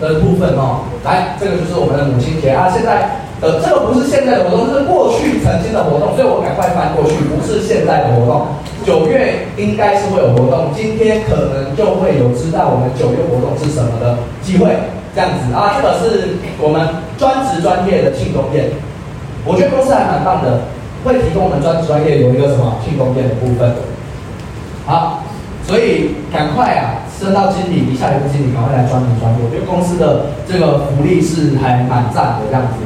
[0.00, 2.72] 的部分哦，来，这个就是我们的母亲节啊。
[2.72, 8.48] 现在呃，这个不是现在的活动，这是过去曾经的活动，所以我赶快翻过去，不是现在的活动。
[8.86, 14.72] 九月应该是会有活动，今天可能就会有知道我们九月活动是什么的机会，
[15.14, 15.76] 这样子啊。
[15.76, 16.80] 这个是我们
[17.18, 18.72] 专职专业的庆功宴，
[19.44, 20.64] 我觉得公司还蛮棒的，
[21.04, 23.68] 会提供我们专职专业有一个什么庆功宴的部分。
[24.86, 25.24] 好，
[25.66, 27.06] 所以赶快啊！
[27.20, 29.38] 升到经理，一下一个经理，赶快来专门专业。
[29.44, 32.80] 我觉得公司的这个福利是还蛮赞的这样子。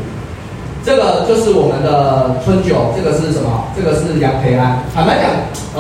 [0.85, 3.73] 这个就是我们的春酒，这个是什么？
[3.75, 4.85] 这个是杨培安。
[4.93, 5.31] 坦白讲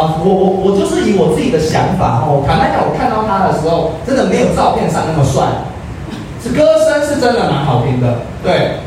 [0.00, 5.44] 啊，我我我就是以我自己的想法哦，坦白讲，我看到他的时候，真的没有照片上那么帅。
[6.42, 8.78] 这歌声是真的蛮好听的，对。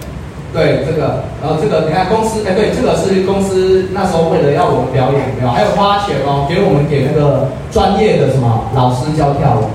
[0.58, 9.70] 对这个，然后这个你看公司，哎，对，这个是公司那时候为了要我们表演，没有，还有花钱哦，给我们给那个专业的什么老师教跳舞。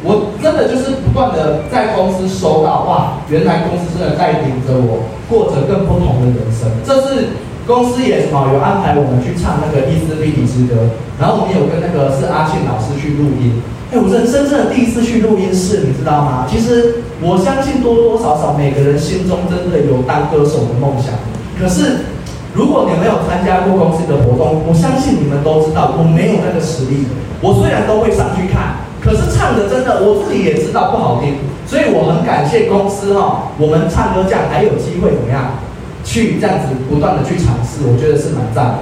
[0.00, 6.72] 我真的就是不断的在公司收到，哇，原来公司真的带领着我过着更不同的人生。
[6.80, 10.88] 这是公司也什么有安排我们去唱那个伊丝碧媞之歌，
[11.20, 13.60] 然后我们有跟那个是阿庆老师去录音。
[13.96, 16.46] 我人生真的第一次去录音室，你知道吗？
[16.50, 16.96] 其实。
[17.22, 21.14] 我相信多多少少每个人心中真的有当歌手的梦想，
[21.56, 22.04] 可是
[22.52, 27.06] 如果你没有参加过公司的活动，我相信你们都知道，我没有那个实力。
[27.40, 35.56] 我虽然都会上去看，可是唱的真的我自己也知道不好听，所以我很感谢公司哈，我们唱歌这样还有机会怎么样，
[36.04, 38.78] 去这样子不断的去尝试，我觉得是蛮赞的。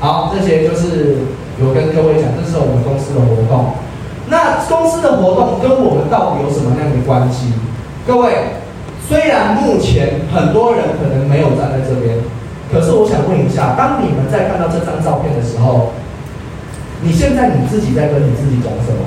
[0.00, 1.28] 好，这些就是
[1.60, 3.76] 有跟各位讲，这是我们公司的活动。
[4.32, 7.52] 那公司的活动跟我们到底有什么样的关系？
[8.06, 8.56] 各位，
[9.06, 12.16] 虽然目前很多人可能没有站在这边。
[12.72, 15.92] 可是我想问一下，当你们在看到这张照片的时候，
[17.04, 19.04] 你现在你自己在跟你自己讲什么？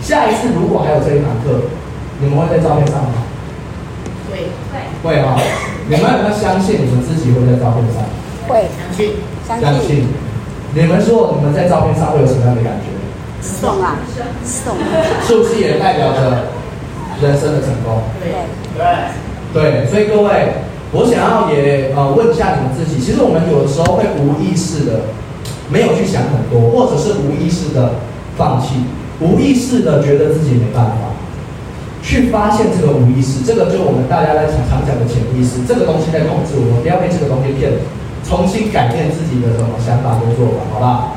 [0.00, 1.66] 下一次如果还有这一堂课，
[2.22, 3.26] 你们会在照片上吗？
[4.30, 5.34] 会会会哈，
[5.90, 8.06] 你们有没有相信你们自己会在照片上？
[8.46, 10.06] 会相信相信。
[10.78, 12.89] 你们说你们在照片上会有什么样的感觉？
[13.40, 13.98] 送啊，
[14.44, 14.74] 送。
[15.26, 16.48] 是不是也代表着
[17.20, 18.02] 人生的成功？
[18.20, 18.32] 对
[18.76, 20.52] 对对，所以各位。
[20.92, 25.06] 我想要也呃问一下你们自己，其实我们有的时候会无意识的
[25.70, 28.02] 没有去想很多，或者是无意识的
[28.36, 28.82] 放弃，
[29.20, 31.14] 无意识的觉得自己没办法，
[32.02, 37.70] 去发现这个无意识，这个就是我们大家在常常讲的潜意识，这个东西在控制我们，不要被这个东西骗，
[38.26, 41.14] 重新改变自己的什么想法跟做法，好不好？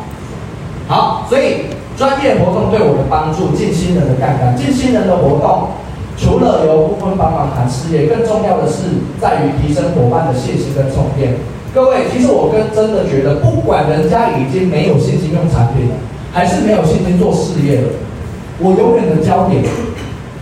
[0.85, 1.72] 好，所以
[2.03, 5.71] 专业活动对我的帮助，进新人的杠杆，进新人的活动。
[6.19, 11.39] 除了有部分帮忙谈事业，更重要的是在于提升伙伴的信心跟充电。
[11.73, 15.95] 各位，其实我跟真的觉得，不管人家已经没有信心用产品了，
[16.33, 17.87] 还是没有信心做事业了，
[18.59, 19.63] 我永远的焦点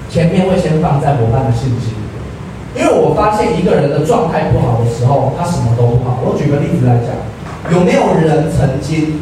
[0.09, 1.93] 前面会先放在伙伴的信心，
[2.73, 6.25] 因为我发现一个人的状态不好的时候，他什么都不好。
[6.25, 7.13] 我举个例子来讲，
[7.69, 9.21] 有没有人曾经？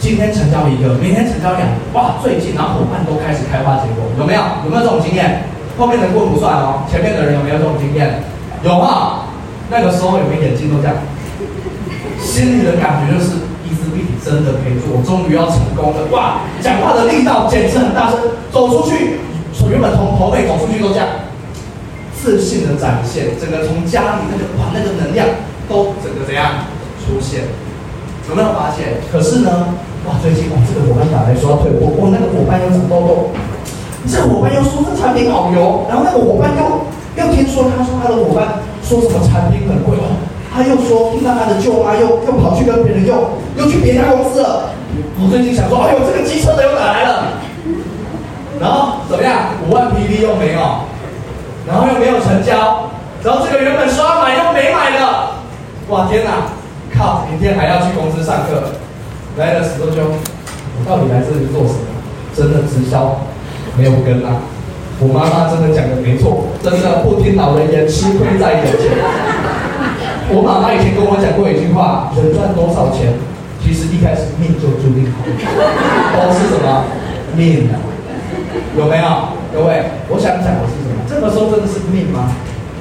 [0.00, 2.16] 今天成交一个，明天成交两个，哇！
[2.24, 4.40] 最近然后伙伴都开始开花结果，有没有？
[4.64, 5.44] 有没有这种经验？
[5.76, 8.24] 后面的过不算哦，前面的人有没有这种经验？
[8.64, 9.28] 有啊。
[9.68, 10.96] 那个时候有没有眼睛都这样？
[12.18, 16.48] 心里的感觉就是意志力真的可以做，我终于要成功了，哇！
[16.64, 18.18] 讲话的力道简直很大声，
[18.50, 19.20] 走出去，
[19.52, 21.28] 从原本从头尾走出去都这样，
[22.16, 25.28] 自信的展现，整个从家里那个哇那个能量
[25.68, 26.64] 都整个怎样
[27.04, 27.44] 出现？
[28.28, 28.96] 有没有发现？
[29.12, 29.76] 可是呢？
[30.10, 33.30] 哇，最近哇，这个伙伴打来说要退货，我，那个伙伴又长痘痘，
[34.10, 36.82] 这个伙伴又说这产品好油，然后那个伙伴又
[37.14, 40.18] 又听说他说他的伙伴说什么产品很贵哦，
[40.50, 44.74] 他又说听到他的舅妈又又跑去跟别人用又去别家公司了。
[45.22, 47.38] 我最近想说，哎呦，这个机车的又哪来了？
[48.58, 49.54] 然后怎么样？
[49.62, 50.90] 五万 PV 又没有，
[51.70, 52.90] 然后又没有成交，
[53.22, 55.38] 然后这个原本说要买又没买了。
[55.86, 56.50] 哇，天哪！
[56.98, 58.74] 靠，明天还要去公司上课。
[59.40, 61.88] 来了十多兄，我到底来这里做什么？
[62.36, 63.24] 真的直销
[63.72, 64.44] 没有跟啊！
[65.00, 68.92] 我妈妈真的讲的没错，真的不听老人言，吃亏在眼前。
[70.28, 73.16] 我妈妈以前跟我讲过一句话：人赚多少钱，
[73.64, 76.84] 其实一开始命就注定好，都是什么
[77.32, 77.80] 命啊？
[78.76, 79.40] 有没有？
[79.56, 81.00] 各位，我想讲的是什么？
[81.08, 82.28] 这个时候真的是命吗？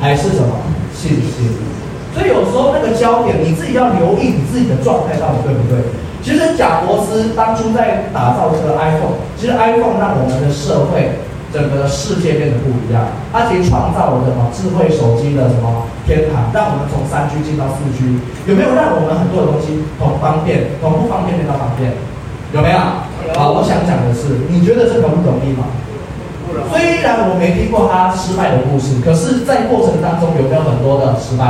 [0.04, 0.60] 还是什么
[0.92, 1.56] 信心？
[2.12, 5.80] 所以有时候那个焦点，你自己要留意你自己的状态到底对不对？
[6.22, 11.20] 其实贾伯斯当初在打造这个 iPhone，其实 iPhone 让我们的社会
[11.52, 13.08] 整个世界变得不一样。
[13.32, 21.94] 它其实创造了什么智慧手机的什么天堂，让我们从三 G 进到四 G，有没有让我们很多的东西从方便从不方便变到方便？
[22.52, 22.80] 有没有？
[23.38, 25.66] 好，我想讲的是，你觉得这容不容易吗？
[26.74, 31.46] 虽然我没听过他失败的故事，可是，在过程当中有没有很多的失败？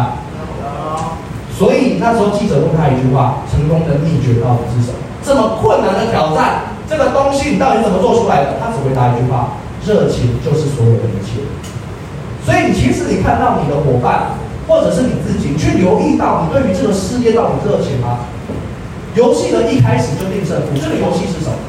[1.60, 5.04] 所以那时候记者问他一句话：“成功的秘诀到底是什么？
[5.19, 11.43] 这么困难的挑战，这个东西你到底怎么做出来的？”他只回答一句话：“热情就是所有的一切。”
[12.48, 14.39] 所以其实你看到你的伙伴，
[14.72, 18.24] 或者是你自己，去留意到你对于这个世界到底热情吗？
[19.19, 21.60] 游戏的一开始就定胜负，这个游戏是什么？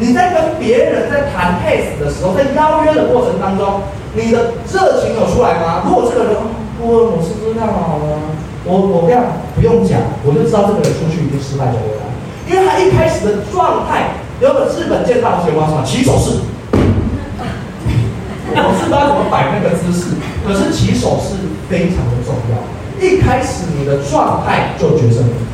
[0.00, 3.82] 你在跟别人在谈 case 的时候，在邀约的过程当中，
[4.14, 5.82] 你的热情有出来吗？
[5.84, 6.34] 如果这个人，
[6.80, 8.47] 我我试试看好了。
[8.68, 9.24] 我我这样
[9.56, 12.04] 不用讲，我就知道这个人出去一定失败就回来，
[12.44, 16.44] 因为他一开始的状态，有个日本剑道学嘛，什么起手式，
[18.52, 21.40] 我是不知道怎么摆那个姿势，可是起手式
[21.72, 22.60] 非常的重要，
[23.00, 25.47] 一开始你的状态就决胜负，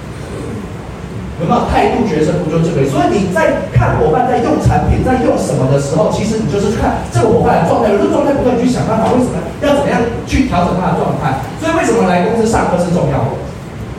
[1.45, 11.45] 有没有态度决胜不就这个，所以你在看伙伴在用产品在用什么的时候，其实你就是看这个伙伴的状态，有的状态不对，你去想办法为什么要怎么样去调整他的状态。
[11.61, 13.37] 所以为什么来公司上课是重要的？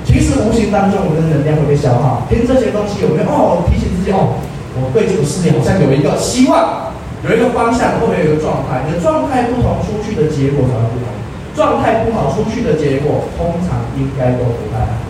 [0.01, 2.25] 其实无形当中，我们的能量会被消耗。
[2.25, 3.29] 听这些东西有没有？
[3.29, 4.41] 哦，提醒自己哦，
[4.81, 6.89] 我对这个事业好像有一个希望，
[7.21, 8.81] 有一个方向，后面有一个状态？
[8.89, 11.13] 你的状态不同，出去的结果才会不同。
[11.53, 15.04] 状态不好出去的结果，通常应该都不太好。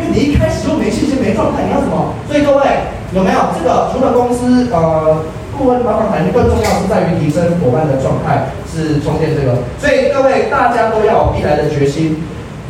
[0.00, 2.14] 因为你一开始就没信心、没状态，你要什么？
[2.26, 2.64] 所以各位
[3.12, 3.92] 有没有这个？
[3.92, 5.20] 除了公司呃
[5.56, 9.58] 顾问帮忙谈，更重要是在于提升伙伴的状态，是充电这个。
[9.78, 12.22] 所以各位大家都要有必来的决心，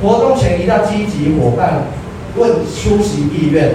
[0.02, 1.86] 活动前一定要积极伙伴
[2.36, 3.74] 问出席意愿。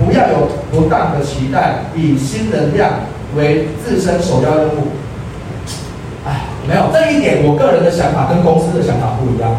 [0.00, 2.90] 不要有不当的期待，以新能量
[3.36, 4.96] 为自身首要任务。
[6.26, 9.56] 哎，没有这一点，我个人的想法跟公司的想法不一样。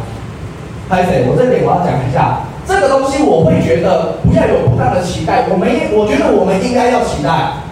[0.89, 1.25] 拍谁？
[1.29, 5.45] 我这点我要讲一下，这个东西我会觉得不要有不当的期待。
[5.49, 7.63] 我们，我觉得我们应该要期待。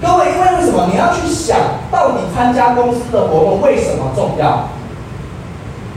[0.00, 0.88] 各位，因为为什么？
[0.90, 1.58] 你要去想
[1.90, 4.68] 到底参加公司的活动为什么重要？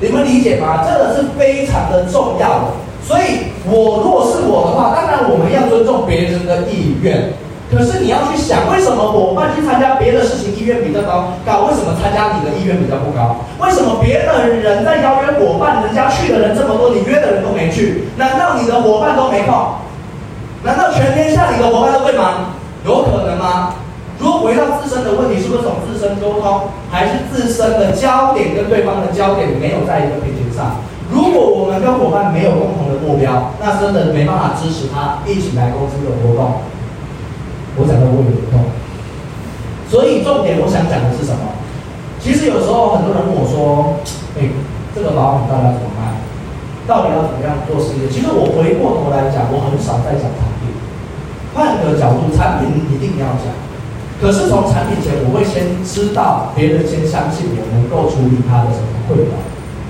[0.02, 0.84] 你们理解吗？
[0.84, 2.66] 这个是非常的重要的。
[3.06, 7.34] 所以，我若是我的话，当然我们要尊重别人的意愿。
[7.74, 11.34] 可是你要去想，为什么伙伴去参加别的事情意愿比较高？
[11.46, 11.66] 高？
[11.66, 13.42] 为什么参加你的意愿比较不高？
[13.60, 18.06] 为什么别的人在邀约伙伴，人家去的人这么多，你约的人都没去？
[18.18, 19.54] 难道你的伙伴都没空？
[20.64, 22.54] 难道全天下你的伙伴都会忙？
[22.86, 23.76] 有可能吗？
[24.20, 30.78] 如果回到自身的问题，是不是从自身沟通，还是自身的焦点跟对方的焦点没有在一个平行上？
[31.12, 36.62] 如果我们跟伙伴没有共同的目标，那真的没办法支持他一起来公司的活动。
[37.78, 38.66] 我讲的我有点痛。
[39.90, 41.54] 所以重点我想讲的是什么？
[42.24, 44.00] 其实有时候很多人问我说
[44.40, 44.48] ：“哎，
[44.96, 46.18] 这个保养到底要怎么办？
[46.88, 50.72] 到底要怎么样做事业？”其实我回过头来讲，我很少在讲产品。
[51.54, 53.52] 换个角度，产品一定要讲。
[54.24, 59.36] 可是从产品前，我会先知道别人先相信我能够处理他的什么困扰。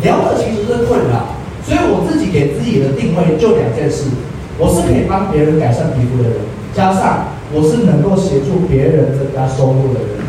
[0.01, 4.09] 聊的其实是困扰，所以我自己给自己的定位就两件事：
[4.57, 6.39] 我是可以帮别人改善皮肤的人，
[6.73, 10.23] 加上我是能够协助别人增加收入的人。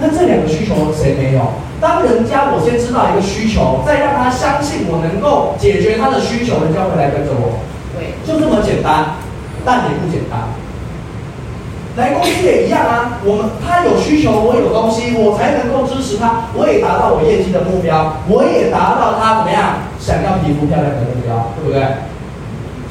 [0.00, 1.40] 那这两个需求谁没有？
[1.80, 7.60] 当人家我先知道一个需求，再让他相信我能够解决他的需求，人家会来跟着我。
[7.96, 9.16] 对，就这么简单，
[9.64, 10.52] 但也不简单。
[11.96, 21.80] 来公司也一样啊，我们他有需求，我有东西，我才能够支持他，我也达到我业绩的目标，我也达到他怎么样想要皮肤漂亮的目标，对不对？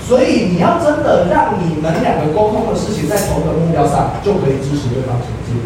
[0.09, 5.61] 所以你要真的让你们两个沟通的事情在同一个目标上，就可以支持对方前进。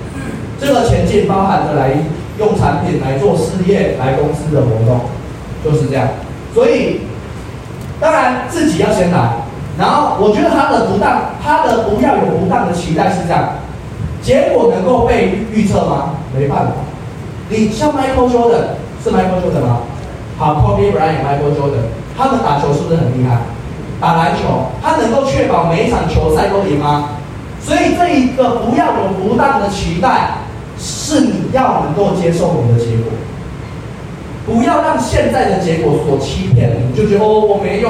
[0.60, 1.91] 这个前进包含着来
[2.38, 4.99] 用产品来做事业，来公司的活动，
[5.63, 6.10] 就是这样。
[6.53, 7.03] 所以
[8.01, 9.47] 当然自己要先来。
[9.79, 13.56] 然后我觉得他的不当，他的不要有不当的期待是这样，
[14.21, 16.19] 结果能够被预测吗？
[16.38, 16.73] 没办法。
[17.47, 19.77] 你像 Michael Jordan 是 Michael Jordan 吗？
[20.38, 23.38] 好，Kobe Bryant、Michael Jordan，他们打球是不是很厉害？
[24.03, 27.11] 打篮球，他能够确保每一场球赛都赢吗？
[27.61, 30.43] 所以这一个不要有不当的期待，
[30.77, 33.13] 是你要能够接受你的结果，
[34.45, 37.89] 不要让现在的结果所欺骗你，就觉得哦，我没用。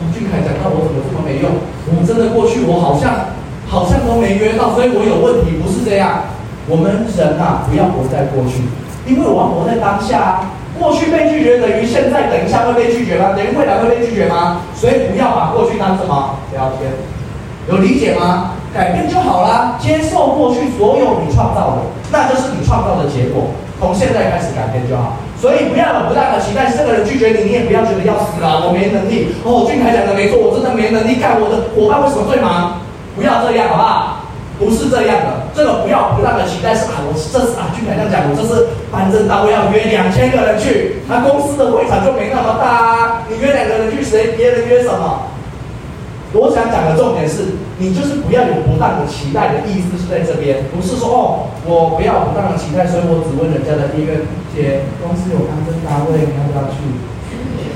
[0.00, 1.52] 洪俊凯讲到我怎么这么没用？
[1.92, 3.36] 我真的过去我好像
[3.68, 6.24] 好像都没约到，所以我有问题，不是这样。
[6.66, 8.64] 我们人啊，不要活在过去，
[9.06, 10.50] 因为我要活在当下啊。
[10.84, 13.32] 过去被拒绝等于现在等一下会被拒绝吗？
[13.34, 14.60] 等于未来会被拒绝吗？
[14.76, 16.92] 所以不要把过去当什么聊天，
[17.70, 18.52] 有理解吗？
[18.74, 23.48] 改变就好啦，接受过去所有你创造的，那就是你创造的结果。
[23.80, 25.16] 从现在开始改变就好。
[25.40, 29.34] 所以不要有不大的期待，这个人拒绝你，你也不要觉得要死了，我没能力。
[29.44, 31.40] 哦，俊凯讲的没错，我真的没能力干。
[31.40, 32.80] 我的伙伴为什么最忙？
[33.16, 34.23] 不要这样，好不好？
[34.58, 45.30] 不是这样的，这个不要不大的期待是啊，我这是啊，俊凯这样讲，我这是反正单位要约两千个人去，他公司的会场就没那么大啊，你约两个人去，谁别人约什么？
[46.34, 54.22] 我想讲的重点是，你就是不要有不当的期待的意思是在这边，不是说哦，我不要不当的期待，所以我只问人家的意愿。
[54.54, 56.78] 姐，公司有康真大会，你要不要去？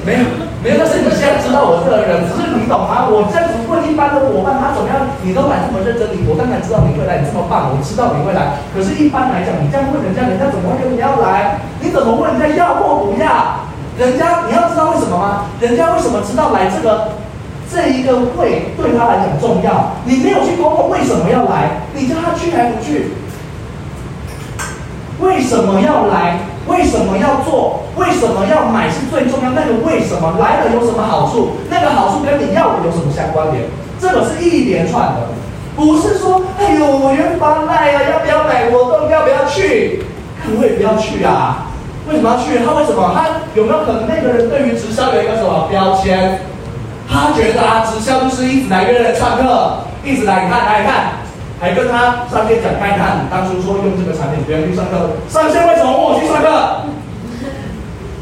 [0.08, 0.24] 没有，
[0.64, 3.04] 没有，但是你现在知道我这个人，只是你懂吗？
[3.12, 5.04] 我这样子问一般的伙伴，他怎么样？
[5.20, 8.56] 你都来这么认真，你我当然知道你会来，你这么棒，我知道你会来。
[8.72, 11.60] 可是，一般来讲，你这样问人家，人家怎么会跟你要来？
[11.84, 13.68] 你怎么问人家要或不要？
[14.00, 15.52] 人家你要知道为什么吗？
[15.60, 17.20] 人家为什么知道来这个？
[17.68, 23.12] 这一个会对他来讲重要，你没有去沟通为什么要来，你叫他去还不去？
[25.20, 26.40] 为什么要来？
[26.64, 27.84] 为什么要做？
[27.98, 29.50] 为什么要买是最重要。
[29.50, 31.58] 那个为什么来了有什么好处？
[31.68, 33.64] 那个好处跟你要的有什么相关联？
[34.00, 35.34] 这个是一连串的，
[35.74, 39.10] 不是说哎呦我原发赖啊，要不要买活动？
[39.10, 40.02] 要不要去？
[40.56, 41.66] 我也不要去啊！
[42.08, 42.64] 为什么要去？
[42.64, 43.10] 他为什么？
[43.12, 46.40] 他有没有可能那个人对于直销有一个什么标签？
[47.10, 51.20] 他觉得啊，直销就是一直来约人上课，一直来看来看，
[51.60, 56.86] 还跟他上线讲看看，当初说用这个产品不要去上课，上线为什么我去上课？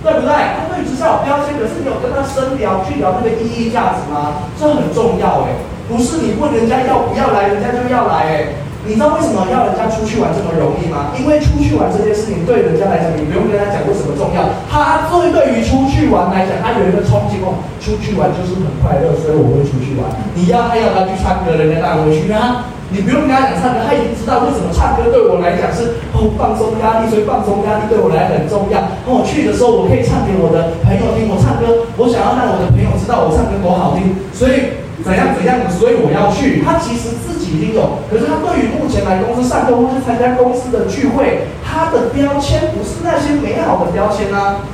[0.07, 0.31] 对不对？
[0.31, 4.47] 他对直销有标签，可是你有跟他深聊去聊那个意义价值吗？
[4.55, 5.59] 这很重要哎，
[5.91, 8.63] 不是你问人家要不要来，人家就要来哎。
[8.87, 11.11] 你知道为什么要人家出去玩这么容易吗？
[11.19, 14.47] 因为出去玩这件事情对人家来讲，你不用跟他讲为什么重要。
[14.71, 20.07] 他对对于出去玩来讲，他有一个憧憬哦，出去玩就是很快乐，所以我会出去玩。
[20.39, 22.71] 你要他要他去唱歌，人家当然会去啊。
[22.91, 28.81] 你不用跟他讲唱歌，他已经知道为什么唱歌对我来讲是哦放松压力，所以放松压力对我来很重要。
[29.07, 34.85] 哦，我去的时候我可以唱给我的朋友听，我唱歌，我想要让我的朋友知道我唱歌多好听，所以。
[35.07, 36.65] 怎样怎样，所以我要去。
[36.67, 44.67] 他其实自己已经有，可是他对于目前来公司上课或是参加公司的聚会，他的标签不是那些美好的标签啊。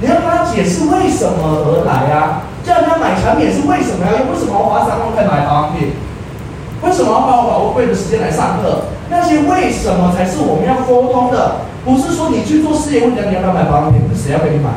[0.00, 1.36] 你要跟他解释为什么
[1.68, 2.48] 而来啊？
[2.64, 4.32] 叫他买产品是为什么要用？
[4.32, 5.92] 为什么要花三万块买保养品？
[6.84, 8.92] 为什么要花我宝贵的时间来上课？
[9.10, 11.64] 那些为什么才是我们要沟通的？
[11.84, 14.70] 不是说你去做事业问人家你要不要买保养品，是谁要给你买？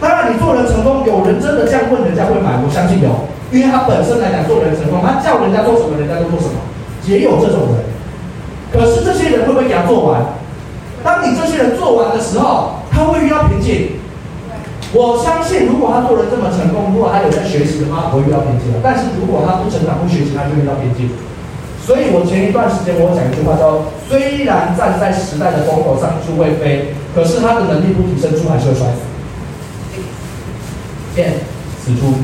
[0.00, 3.08] 当然，你做人成功，有人真的这样问，人家会买，我相信有。
[3.52, 6.60] 因为他本身来讲做人成功，他叫人家做什么，人家都做什么，
[7.06, 7.84] 也有这种人。
[8.72, 10.20] 可是这些人会不会给他做完？
[11.04, 14.00] 当你这些人做完的时候，他会遇到瓶颈。
[14.94, 18.70] 我相信，如果他做人这么成功，如果他有在学习的话，不会遇到瓶颈。
[18.78, 21.10] 但是如果他不成长、不学习，他就遇到瓶颈。
[21.82, 29.02] 所以我前一段时间我讲一句话叫：虽然站在时代的风口上猪会飞，可是他的能力不提升，猪还是会摔死。
[31.14, 31.42] 见
[31.82, 32.14] 死猪。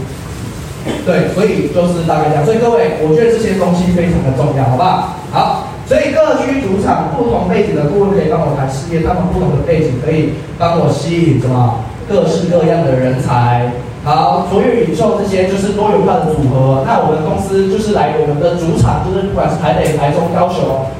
[1.05, 2.47] 对，所以就是大概这样。
[2.47, 5.19] 所以各位，我觉得这些东西非常的重要，好不好？
[5.31, 13.71] 好，所以各区主场不同背景的顾问可以帮我谈事业，他们不同的背景可以帮我吸引什么各式各样的人才。
[14.03, 16.83] 好，卓越领袖这些就是多元化的组合。
[16.85, 20.91] 那我们公司就是来我们的主场，就是不管是台北、台中、高雄。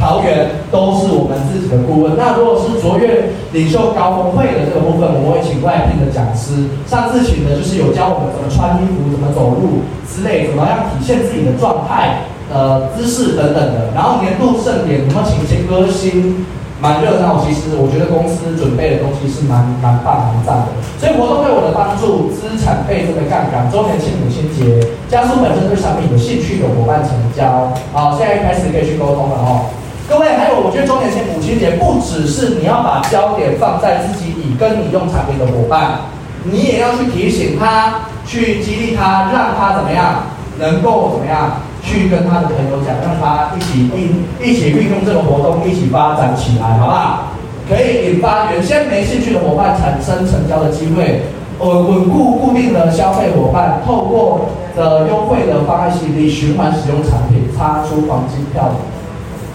[0.00, 2.16] 桃园都是我们自己的顾问。
[2.16, 6.72] 那如果是卓越领袖高峰会的这个部分，我们会请外聘的讲师。
[6.88, 13.92] 上次请的就是有教我们怎么穿衣服、怎么走路之类，怎么样体现自己的状态、呃姿势等等的。
[13.92, 16.48] 然后年度盛典，我们请一些歌星，
[16.80, 17.44] 蛮热闹。
[17.44, 20.72] 其实我觉得公司准备的东西是蛮蛮棒、蛮赞的。
[20.98, 27.72] 所以活动对我的帮助，资产倍增的杠杆，周年庆、母亲节，加速本身对产品有兴趣的伙伴成交。
[27.92, 29.70] 好，现在开始可以去沟通了哦。
[30.08, 36.10] 各位，还有，我觉得周年庆、母亲节不只是你要把焦点放在自己已跟你用产品的伙伴，
[36.42, 40.24] 你也要去提醒他，去激励他，让他怎么样，
[40.58, 47.24] 能够怎么样去跟他的朋友讲，让他一起运一起运用这个活动，一起发展起来，好不好？
[47.68, 51.22] 可以引发原先没兴趣的伙伴产生成交的机会，
[51.58, 58.70] 呃，稳固固定的消费伙伴，透过的优惠的方案吸引力循环使用产品，擦出黄金票。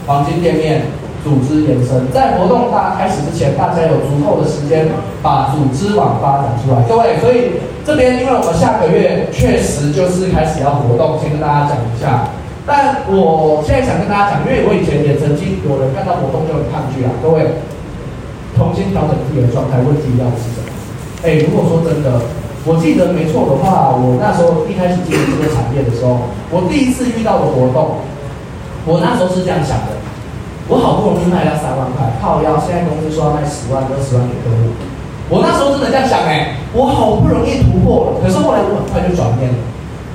[0.06, 0.82] 黄金店面
[1.26, 4.86] 组织延伸，在活动大开始之前，大家有足够的时间
[5.26, 6.86] 把组织网发展出来。
[6.86, 12.30] 各位，所以这边因为我们下个月确实就是开始要活动，先跟大家讲一下。
[12.62, 17.10] 但我现在想跟大家讲，因为我以前也曾经有人看到活动就很抗拒啊。
[17.26, 17.58] 各位，
[18.54, 20.70] 重新调整自己的状态，问题要的是什么？
[21.26, 22.22] 哎，如果说真的，
[22.70, 27.98] 我记得没错的话，我那时候一开始进入这个产业的时候，我第一次遇到的活动。
[28.86, 29.95] 我那时候是这样想的，
[30.68, 34.74] 我好不容易卖到三万块，靠腰，现在公司说要卖十万、二十万给客户。
[35.30, 39.62] 我那时候真的这样想哎，我好不容易突破了，可是后来我很快就转变了，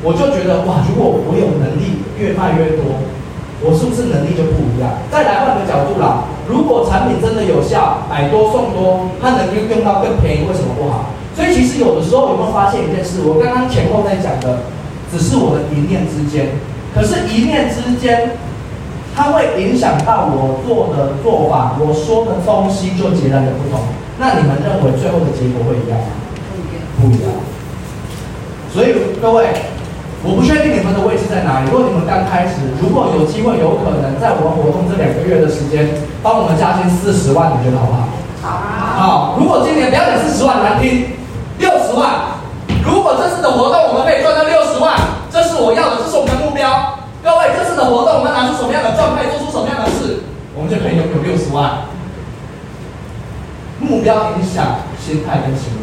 [0.02, 2.98] 我就觉得哇，如果我有能力越卖越多，
[3.62, 4.90] 我是不是能力就不一样？
[5.06, 11.14] 再来换个角度啦，如果产品真的有效，买多送多，它能用用到更便宜，为什么不好？
[11.38, 13.22] 所以其实有的时候有没有发现一件事？
[13.22, 14.66] 我刚刚前后在讲的，
[15.14, 16.58] 只是我的一念之间，
[16.90, 18.34] 可是一念之间。
[19.14, 23.80] 它会影响到我做的做法，我说的东西就截然的不同。
[24.18, 26.12] 那你们认为最后的结果会一样吗？
[27.00, 27.32] 不一样。
[28.72, 29.48] 所以各位，
[30.22, 31.70] 我不确定你们的位置在哪里。
[31.72, 35.88] 如果你们刚开始，如果有机会，有可能在我们活动这两个月的时间，
[36.22, 38.06] 帮我们加薪四十万，你觉得好不好？
[38.44, 38.48] 好。
[39.00, 39.36] 好。
[39.40, 41.16] 如果今年不要讲四十万难听，
[41.58, 42.38] 六十万。
[42.84, 44.94] 如果这次的活动我们可以赚到六十万，
[45.32, 46.99] 这是我要的，这是我们的目标。
[47.22, 51.84] 各位，这次的活动我们拿出什么样的状态，做出什么样的事，我们就可以拥有六十万。
[53.78, 55.80] 目标影响心态跟行为。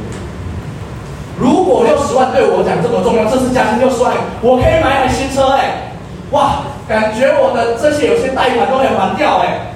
[1.37, 5.93] 如果六十万对我讲这么重要，这次加薪六十万，我可以买台新车哎！
[6.31, 9.73] 哇，感觉我的这些有些贷款都可以还掉哎！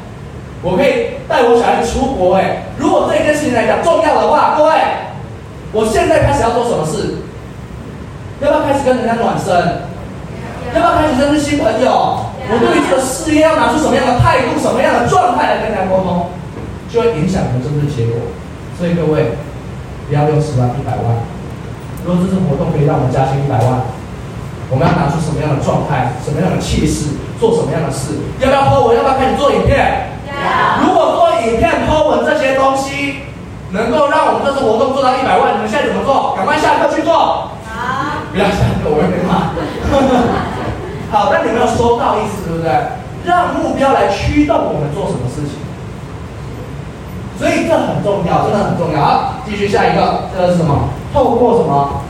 [0.64, 2.64] 我可以带我小孩出国哎！
[2.78, 4.74] 如果这件事情来讲重要的话，各位，
[5.72, 7.18] 我现在开始要做什么事？
[8.42, 9.91] 要不要开始跟人家暖身？
[10.74, 12.26] 要不要开始认识新朋友？
[12.52, 16.30] 我对于这个事业要拿出什么样的态度、什么样的状态来跟大家沟通，
[16.92, 18.28] 就会影响你们真正的结果。
[18.78, 19.38] 所以各位，
[20.10, 21.22] 不要六十万，一百万。
[22.04, 23.88] 如果这次活动可以让我们加薪一百万，
[24.68, 28.20] 我们要拿出什么样的状态，什么样的气势，做什么样的事？
[28.42, 28.98] 要不要 po 文？
[28.98, 30.12] 要不要开始做影片？
[30.28, 30.84] 要。
[30.84, 33.24] 如果做影片、po 文这些东西，
[33.72, 36.36] 能够让我们这次活动做到一百万，你们现在怎么做？
[36.36, 37.14] 赶快下课去做。
[37.14, 38.28] 好。
[38.34, 39.56] 不要下课，我又没骂。
[41.12, 42.72] 好，但你没有收到意思，对不对？
[43.24, 45.60] 让目标来驱动我们做什么事情，
[47.38, 49.00] 所以这很重要，真的很重要。
[49.00, 50.90] 好，继续下一个，这个是什么？
[51.14, 52.02] 透过什么？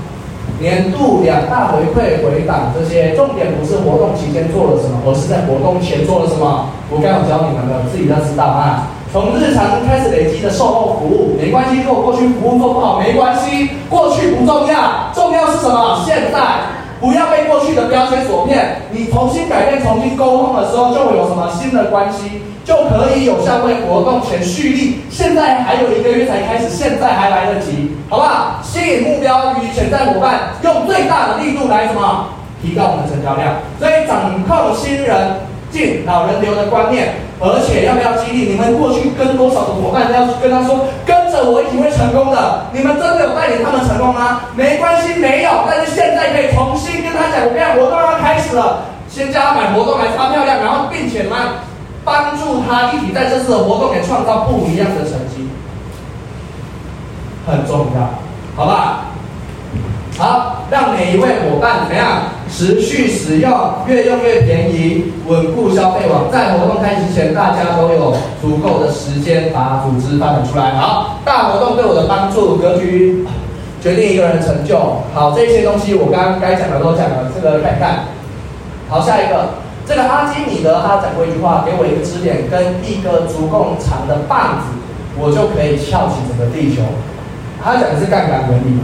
[0.60, 6.70] 年度两大回馈回档，这些重点不是活动期间做了什么，而是在活动前做了什么。
[6.92, 8.88] 我刚有教你们的，自己要知道啊。
[9.12, 16.04] 从日常开始累积的售后服务，没关系，如果过去服务做不好没关系，过去不重要，重要是什么？
[16.06, 16.80] 现在。
[17.02, 25.02] 不要被过去的标签所骗，你重新改变、重新沟通的时候，就会有什么新的关系，就可以有效为活动前蓄力。
[25.10, 28.62] 现在还有一个月才开始，现在还来得及，好不好？
[28.62, 32.28] 吸引目标与潜在伙伴，用最大的力度来什么？
[32.62, 33.56] 提高我们的成交量。
[33.80, 35.38] 所以掌控新人
[35.72, 40.86] 进老人流的观念，而且要不要激励你们过去跟多少的伙伴要去跟他说？
[41.06, 42.68] 跟着我一定会成功的。
[42.74, 44.42] 你们真的有带领他们成功吗？
[44.56, 45.50] 没关系，没有。
[45.66, 51.64] 但是现在可以重新跟他讲，我看活动要开始了，先叫他买活动来擦漂亮，然后并且呢，
[52.04, 55.50] 帮助他一起在这次的活动给创造不一样的成绩，
[57.48, 58.10] 很重要，
[58.56, 59.11] 好吧？
[60.22, 63.52] 好，让每一位伙伴怎么样持续使用，
[63.88, 66.30] 越用越便宜，稳固消费网。
[66.32, 70.76] 在活动开始前，大家都有足够的时间把组织发展出来。
[70.76, 73.26] 好，大活动对我的帮助，格局
[73.82, 74.78] 决定一个人的成就。
[75.12, 78.06] 好，这些东西我刚刚该讲的都讲了，这个看看。
[78.90, 79.58] 好，下一个，
[79.88, 84.78] 这个阿基米德他讲过一句话，给我一个支点跟一个足够长的棒子，
[85.18, 86.84] 我就可以翘起整个地球。
[87.64, 88.78] 他讲的是杠杆原理。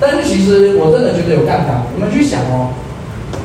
[0.00, 1.82] 但是其实我真的觉得有杠杆。
[1.94, 2.72] 你们去想哦，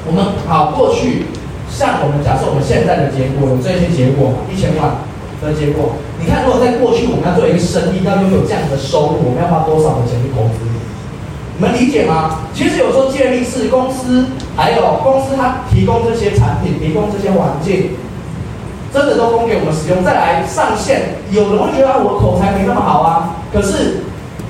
[0.08, 1.28] 我们好过去，
[1.70, 5.04] 像我们假设我们现在的结果有这些结果，一千万
[5.44, 6.00] 的结果。
[6.18, 10.64] 你看，如果在过去我们要做一个生意，要拥有这样的收入，我们要花多少的钱去投资？
[11.58, 12.48] 你们理解吗？
[12.54, 14.26] 其实有时候建立是公司，
[14.56, 18.00] 还有公司它提供这些产品，提供这些环境，
[18.94, 20.04] 真的都供给我们使用。
[20.04, 24.05] 再来上线，有人会觉得，我口才没那么好啊，可是。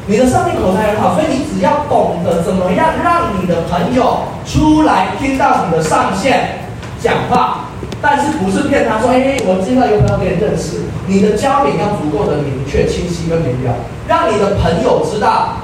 [0.07, 6.69] 你的上面口才很好，所以你只要懂得怎么样让你的朋友出来听到你的上线
[7.01, 7.65] 讲话，
[8.01, 10.85] 但是不是骗他说，哎，我介绍一个朋友给你认识。
[11.07, 13.73] 你的焦点要足够的明确、清晰跟明了，
[14.07, 15.57] 让你的朋友知道，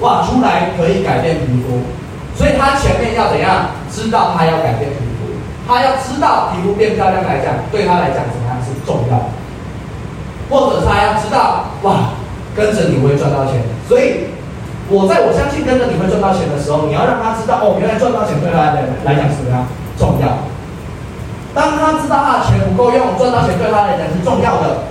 [0.00, 1.80] 哇，出来可以改变皮肤。
[2.36, 3.72] 所以他前面要怎样？
[3.90, 5.32] 知道他要改变皮肤，
[5.66, 9.24] 他要知道皮肤变漂亮来讲，对他来讲怎么样是重要的，
[10.50, 12.12] 或者他要知道，哇。
[12.56, 14.30] 跟着你会赚到钱，所以
[14.88, 19.66] 我在我相信跟着你会赚到钱的时候，你要让他知道哦，原来赚到钱对他来来讲是怎么样
[19.98, 20.42] 重要。
[21.54, 24.90] 当他知道他的钱不够用，赚到钱对他来讲是重要的，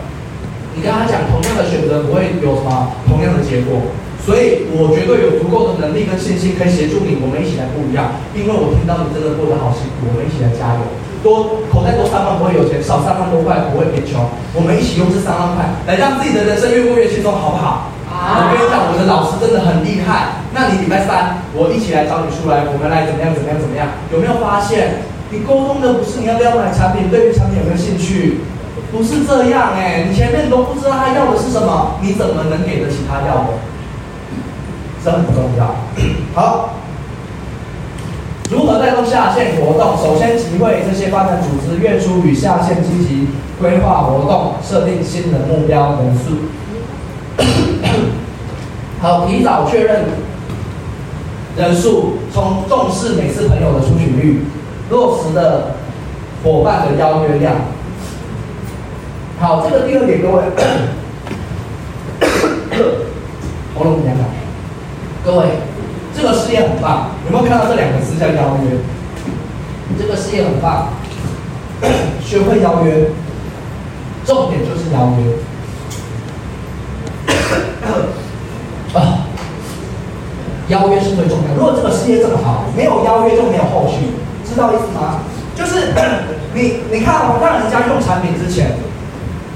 [0.76, 3.94] 你跟他讲同样的选择不会有什么同样的结果。
[4.20, 8.20] 所以我绝对有足够的能力跟信心可以协助你，我们一起来不一样。
[8.36, 10.84] 因为我听到你真的过得好辛苦，我们一起来加油。
[11.24, 14.26] 多口袋多三万不会有钱，少三万多块不会贫穷。
[14.54, 17.90] 我们一起用这三万块来让自己的人生越过越轻松，好不好？
[18.08, 20.42] 我跟你讲，我的老师真的很厉害。
[20.54, 23.30] 那你礼拜三我一起来找你出来，我们来怎么样？
[23.36, 23.60] 怎么样？
[23.60, 23.88] 怎么样？
[24.12, 28.42] 有没有发现，你沟通的不是你要不要买产品，对于产品有没有兴趣？
[28.90, 33.60] 不是这样哎、你前面都不知道他要的是什么，你怎么能给得起他要的？
[35.04, 35.76] 这很重要。
[36.34, 36.74] 好。
[38.50, 39.98] 如何带动下线活动？
[39.98, 43.28] 首先，集会这些发展组织月初与下线积极
[43.60, 46.48] 规划活动，设定新的目标人数。
[49.02, 50.06] 好，提早确认
[51.58, 54.46] 人数，从重视每次朋友的出勤率，
[54.90, 55.76] 落实的
[56.44, 57.54] 伙伴的邀约量。
[59.42, 60.44] 好，这个第二点，各位，
[63.78, 64.18] 喉咙怎么样？
[65.26, 65.46] 各位。
[66.18, 68.80] 这个事业很棒，有没有看到这两个字叫邀约？
[70.00, 70.90] 这个事业很棒，
[72.26, 73.12] 学会邀约，
[74.26, 75.38] 重点就是邀约。
[79.00, 79.30] 啊，
[80.70, 81.56] 邀约是最重要。
[81.56, 84.08] 如果这个事业这么好，没有邀约就没有后续，
[84.44, 85.22] 知道意思吗？
[85.56, 85.94] 就是
[86.56, 88.72] 你你看哦，让人家用产品之前，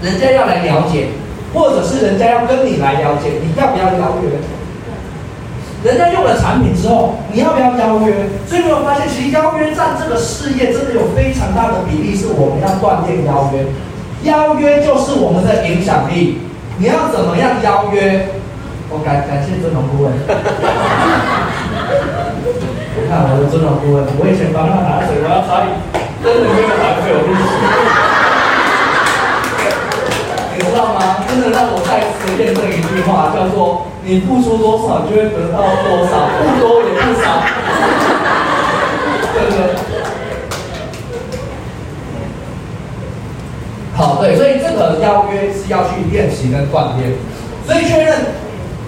[0.04, 1.08] 人家要来了解，
[1.56, 4.38] 或者是人家要跟你来了解，你要不要邀约？
[5.84, 8.30] 人家用了产品之后，你要不要邀约？
[8.48, 13.66] 所以你有发现，其实邀约占这个事业真的有非常大的比例，是我们要锻炼邀约。
[14.24, 16.42] 邀约就是我们的影响力。
[16.78, 18.28] 你要怎么样邀约？
[18.90, 20.14] 我感感谢尊荣顾问。
[22.94, 25.74] 你看我的尊荣顾问，我以前帮他打水，我要查你，
[26.22, 28.11] 真的没有还没有利息。
[30.62, 31.26] 你知道吗？
[31.28, 37.42] 真的让我再次验证一句话，叫做你付出多少，就会得到多少，不多也不少。
[39.34, 39.58] 真的。
[43.96, 47.18] 好，对，所以这个邀约是要去练习跟锻炼，
[47.66, 48.16] 所以确认。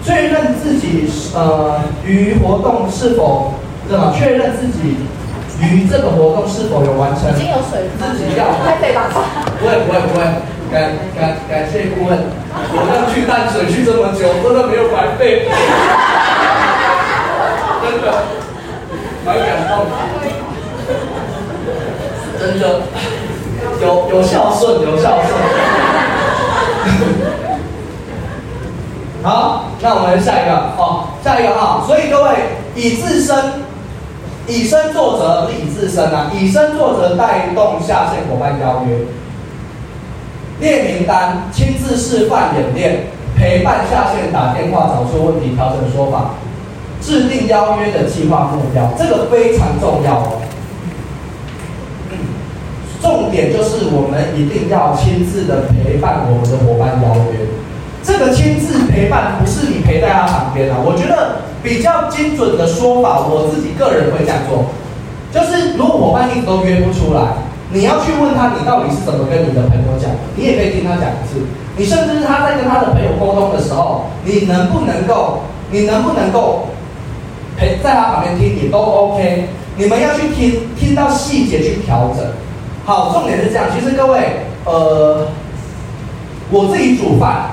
[0.06, 3.54] 确认自己呃于活动是否
[3.88, 4.12] 对吧？
[4.14, 4.98] 确认自己
[5.62, 7.32] 于这个活动是否有完成。
[7.34, 8.48] 已经有水自己要。
[8.66, 9.08] 开水吧。
[9.62, 10.26] 不会不会不会，
[10.74, 12.18] 感感感谢顾问，
[12.50, 15.46] 我要去淡水去这么久，真的没有白费。
[17.84, 18.26] 真的，
[19.24, 19.92] 蛮感动的。
[22.40, 22.82] 真的，
[23.80, 25.30] 有有孝顺有孝顺。
[29.22, 31.86] 好，那我们下一个哦，下一个哈、哦。
[31.86, 32.32] 所以各位
[32.74, 33.36] 以自身
[34.48, 38.98] 以身作则，不是以自身啊，以身作则带动下线伙伴邀约，
[40.60, 46.36] 列名单，亲自示范演练，陪伴下线打电话找出问题，调整说法，
[47.02, 50.42] 制定邀约的计划目标，这个非常重要哦。
[53.02, 57.48] 重点就是我们一定要亲自的陪伴我们的伙伴邀约。
[58.02, 64.72] 这个亲自陪伴不是你陪在他旁边啊，我觉得比较精准的说法，我自己个人会这样做，
[65.34, 67.44] 就是如果伙伴一直都约不出来，
[67.74, 71.42] 你要去问他，你到底是怎么跟你的朋友讲，你也可以听他讲一次，
[71.76, 75.40] 你甚至是他在跟他的朋友沟通的时候，你能不能够，
[75.72, 76.68] 你能不能够
[77.58, 82.24] 陪在他旁边听，也都 OK，你们要去听，听到细节去调整。
[82.86, 85.28] 好，重点是这样，其实各位，呃，
[86.52, 87.50] 我自己煮饭。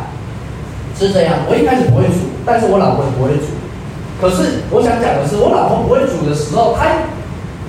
[0.99, 3.57] 是这样，我一开始不会煮，但是我老婆不会煮。
[4.21, 6.85] 可是我想讲的是，我老婆不会煮的时候，她，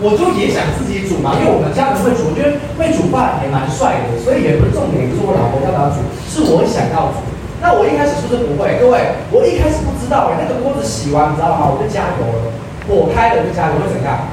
[0.01, 7.21] 我就也想自己煮嘛，因为我们家人会煮，我觉得会煮饭也蛮帅的，所以也不是重点，不是我老婆要不要煮，是我想要煮。
[7.61, 8.81] 那我一开始是不是不会？
[8.81, 11.69] 各位，我一开始不知道哎，那个锅子洗完，你知道吗？
[11.69, 12.49] 我就加油了，
[12.89, 14.25] 火开了就加油，会怎样？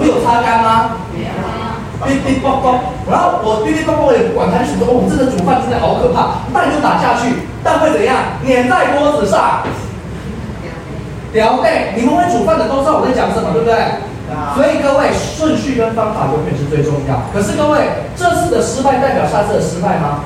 [0.00, 1.04] 有擦干吗？
[1.12, 1.84] 没有啊。
[2.00, 8.40] 哔哔啵啵，然后我哔哔啵啵我也不管，他就说哦，这个煮饭真的好可怕，蛋就打下去，蛋会怎样？
[8.48, 9.60] 粘在锅子上。
[11.36, 13.76] 了解，你们会煮饭的都知道我在讲什么，对不对？
[14.54, 17.22] 所以各位顺序跟方法永远是最重要。
[17.32, 17.80] 可是各位，
[18.16, 20.24] 这次的失败代表下次的失败吗？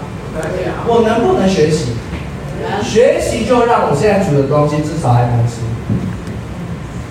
[0.86, 1.92] 我能不能学习？
[2.82, 5.60] 学习就让我现在煮的东西至少还能吃。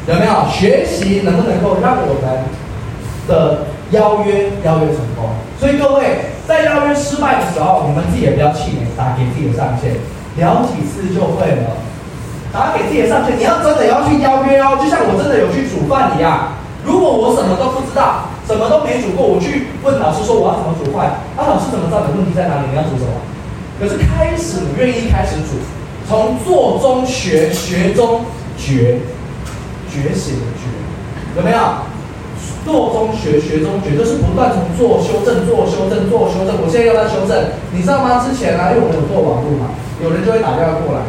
[0.07, 0.49] 有没有？
[0.51, 2.43] 学习能不能够让我们
[3.27, 3.67] 的？
[3.91, 5.29] 邀约邀约成功，
[5.59, 9.93] 所以各位在邀约失败的时候，你们自己也不要气馁，打给自己的上线，
[10.35, 11.77] 聊几次就会了。
[12.51, 16.52] 打给自己的上线，你要真的要去邀约哦，就像我真的有去煮饭一样。
[16.84, 22.67] 如果我什么都不知道，什么都没煮过，我去问老师说我要怎么煮饭，啊，老师怎么知道你问题在哪里？
[22.71, 23.23] 你要煮什么？
[23.79, 25.63] 可是开始你愿意开始煮，
[26.07, 28.25] 从做中学，学中
[28.57, 28.99] 觉，
[29.89, 30.67] 觉醒的觉，
[31.38, 31.57] 有没有？
[32.63, 36.55] 做中学，学中觉，就是不断从做修正，做修正，做修正。
[36.63, 37.36] 我现在要他修正，
[37.71, 38.23] 你知道吗？
[38.23, 41.03] 之前啊，因为我们有做网络嘛，有人就会打电话过来。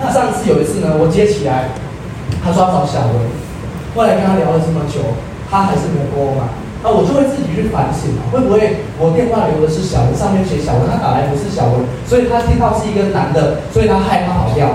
[0.00, 1.70] 那上次有一次呢，我接起来，
[2.42, 3.22] 他说要找小文，
[3.94, 5.00] 后来跟他聊了这么久，
[5.50, 6.50] 他还是没有拨嘛。
[6.82, 14.68] 那我就会自己去反省嘛，会不会我电话留的是小文，上面写小文，他打来不是小文，所以他听到是一个男的，所以他害怕跑掉。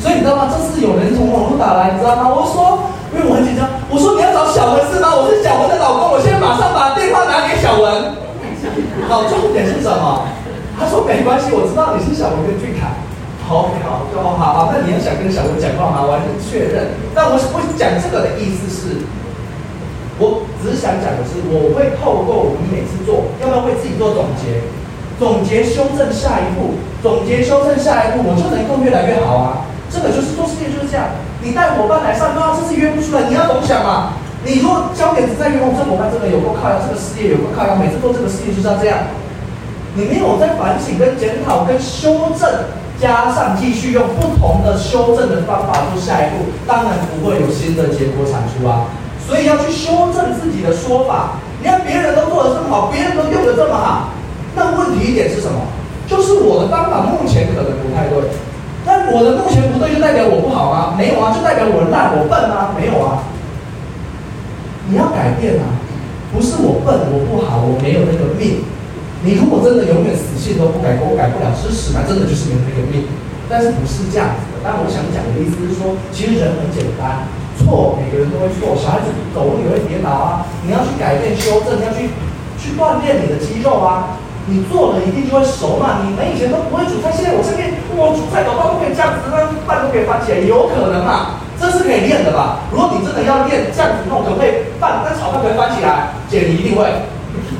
[0.00, 0.48] 所以你知道吗？
[0.48, 2.30] 这是有人从网络打来，你知道吗？
[2.30, 2.90] 我说。
[3.12, 5.12] 因为我很紧张，我说你要找小文是吗？
[5.12, 8.08] 我是小文的老公，我现在马上把电话拿给小文。
[9.06, 10.24] 好，重点是什么？
[10.80, 12.81] 他说没关系，我知道你是小文跟俊凯。
[13.52, 16.00] 好，好，就好，好，那你要想跟小文讲话吗？
[16.08, 16.96] 我还是确认。
[17.12, 19.04] 但我我讲这个的意思是，
[20.16, 24.64] 我只是想讲的是，我会透过我们每次做，要不要为自己做总结？
[25.20, 29.68] 总结修正下一步，总结修正下一步，我就能够越来越好啊。
[29.92, 31.12] 这个就是做事业就是这样。
[31.44, 34.16] 你带伙伴来上班，这次约不出来，你要怎么想嘛？
[34.48, 39.12] 你如果焦点只在于我这伙伴真的有够靠腰，这个事业有够靠腰，每次做这个事业就是要这样。
[39.92, 42.48] 你没有在反省、跟检讨、跟修正，
[43.02, 48.86] 加上继续用不同的修正的方法做下一步，当然不会有新的结果产出啊。
[49.26, 51.42] 所以要去修正自己的说法。
[51.60, 54.10] 你看别人都做得这么好，别人都用得这么好，
[54.54, 55.66] 那问题一点是什么？
[56.06, 58.22] 就是我的方法目前可能不太对。
[58.86, 60.94] 但我的目前不对，就代表我不好吗？
[60.96, 62.70] 没有啊，就代表我烂，我笨吗？
[62.78, 63.26] 没有啊。
[64.86, 65.74] 你要改变啊，
[66.32, 68.62] 不是我笨，我不好，我没有那个命。
[69.22, 73.06] 你如果真的永远死性都不改，我改不了吃屎，那真的就是没有那个命。
[73.46, 74.58] 但是不是这样子的。
[74.66, 80.42] 但我想讲的意思是说，其实人很简单，错每个人都会错，小孩子走路也会跌倒啊。
[80.66, 82.10] 你要去改变、修正，要去
[82.58, 84.18] 去锻炼你的肌肉啊。
[84.50, 86.02] 你做了一定就会熟嘛。
[86.02, 91.38] 你们以前都不会煮菜，现在我这边我煮菜搞饭都可以这样子，那饭都可以翻起来，有可能嘛？
[91.54, 92.66] 这是可以练的吧？
[92.74, 96.10] 如果你真的要练这样子弄，可不可以饭那炒饭可以翻起来？
[96.26, 96.90] 姐，你一定会。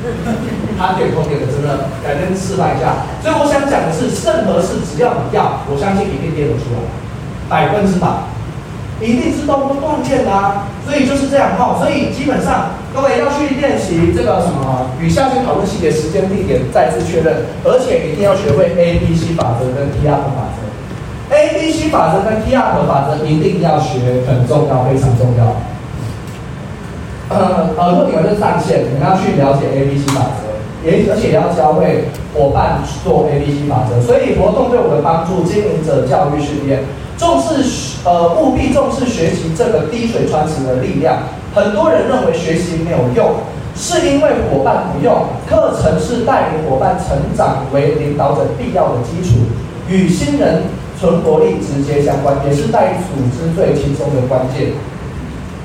[0.77, 3.07] 他点头点的，真的，改天示范一下。
[3.23, 6.83] 所以我想讲的是，任何事只要你要，我相信一定跌得出来，
[7.47, 8.07] 百分之百，
[8.99, 10.67] 一定是都不断练的啊。
[10.83, 11.79] 所以就是这样哈。
[11.79, 20.59] 所以基本上各位要去练习这个什么与下线讨论细节，时间地点再次确认，而且一定要学会 A B C 法则跟 T R 法则。
[21.33, 25.55] A B C 法则跟 T R 法则一定要学，很重要，非常重要。
[27.33, 30.53] 呃，耳朵顶的上线，你们要去了解 A B C 法则。
[30.83, 36.83] 也而且也要教会伙伴做 A B C 法则，所以活动对我的帮助，经营者教育训练，
[37.17, 37.63] 重视
[38.03, 41.23] 呃务必重视学习这个滴水穿石的力量。
[41.55, 43.31] 很多人认为学习没有用，
[43.73, 45.23] 是因为伙伴不用。
[45.47, 49.39] 课程是带领伙伴成长为领导者必要的基础，
[49.87, 50.63] 与新人
[50.99, 54.73] 存活力直接相关，也是带组织最轻松的关键。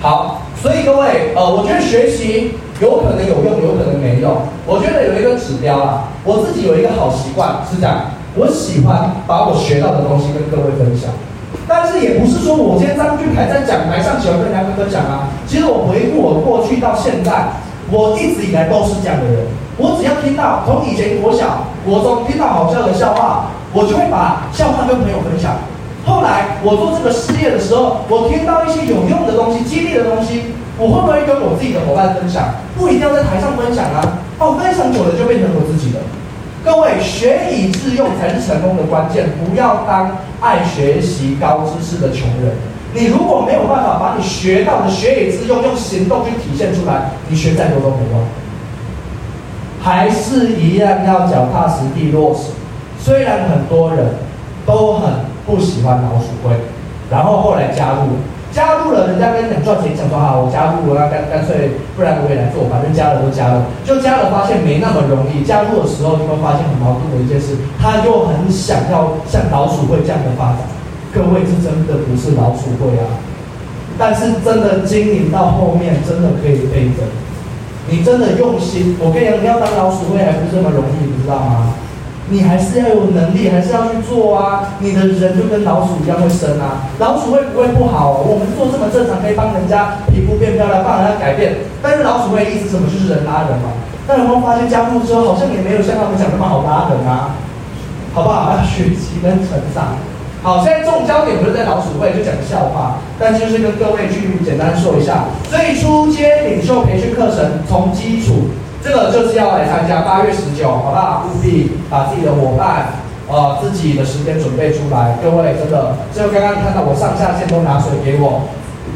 [0.00, 2.52] 好，所以各位呃，我觉得学习。
[2.80, 4.38] 有可能有用，有可能没用。
[4.64, 11.11] 我觉得有一个指标啊，我自己有一个好习惯是这样，我喜欢把我学到的东西跟各位分享。
[11.66, 15.26] 但是也不是说我今天张俊凯在讲台上喜欢跟大家分享啊。
[15.44, 17.50] 其实我回顾我过去到现在，
[17.90, 19.50] 我一直以来都是这样的人。
[19.74, 25.59] 我只要听到从以前国小、国中听到好笑的笑话，我就会把笑话跟朋友分享。
[26.09, 30.56] 后来我做这个事业的时候，我听到一些有用的东西、激励的东西。
[30.80, 32.54] 我会不会跟我自己的伙伴分享？
[32.78, 34.22] 不一定要在台上分享啊！
[34.38, 35.98] 哦，分享久了就变成我自己的。
[36.64, 42.54] 各位，学以致用才是成功的关键，不要当爱学习高知识的穷人。
[42.94, 48.22] 你如果没有办法把你学到的学以致用，用行动去体现出来，你学再多都没用。
[49.82, 52.52] 还是一样要脚踏实地落实。
[53.02, 54.14] 虽然很多人
[54.64, 55.11] 都很
[55.49, 56.53] 不喜欢老鼠会，
[57.11, 58.20] 然后后来加入。
[58.51, 65.44] 加入了，人家跟你讲赚钱，讲说好，我加入了，那干干脆，不然我也来做，反正加了都加了，就加了，发现没那么容易。
[65.44, 70.64] 加入的时候，你会发现很矛盾的一件事，他又很想要像老鼠会这样的发展。
[71.12, 73.20] 各位，这真的不是老鼠会啊，
[74.01, 77.05] 但是真的经营到后面，真的可以倍增。
[77.86, 81.76] 你真的用心，我跟你讲，你要当老鼠会还不是这么容易，你知道吗？
[82.30, 84.76] 你还是要有能力，还是要去做啊！
[84.80, 86.84] 你的人就跟老鼠一样会生啊。
[86.98, 88.20] 老鼠会不会不好？
[88.20, 91.56] 我们做这么正常，可以帮人家皮肤变漂亮，帮人家改变。
[91.80, 92.84] 但是老鼠会的意思什么？
[92.84, 93.72] 就是人拉人嘛。
[94.06, 97.32] 但有没有发现加入之后，好像也没有像他们讲那么好拉人啊？
[98.12, 98.52] 好不好？
[98.52, 99.96] 要学习跟成长。
[100.42, 108.52] 好，现在重焦点不是在老鼠会，就讲笑话，但就是跟各位去简单说一下，最初阶领袖培训课程从基础。
[108.82, 111.26] 这个就是要来参加，八月十九，好不好？
[111.26, 112.86] 务必把自己的伙伴，
[113.28, 115.18] 呃，自己的时间准备出来。
[115.22, 118.42] 各位，真的，就刚刚看到我上下线都拿水给我，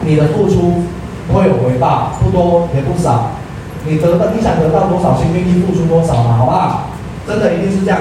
[0.03, 0.85] 你的付出
[1.33, 3.31] 会有回报，不多也不少。
[3.85, 6.87] 你得到，你想得到多少，先愿意付出多少嘛，好不好？
[7.27, 7.99] 真的一定是这样。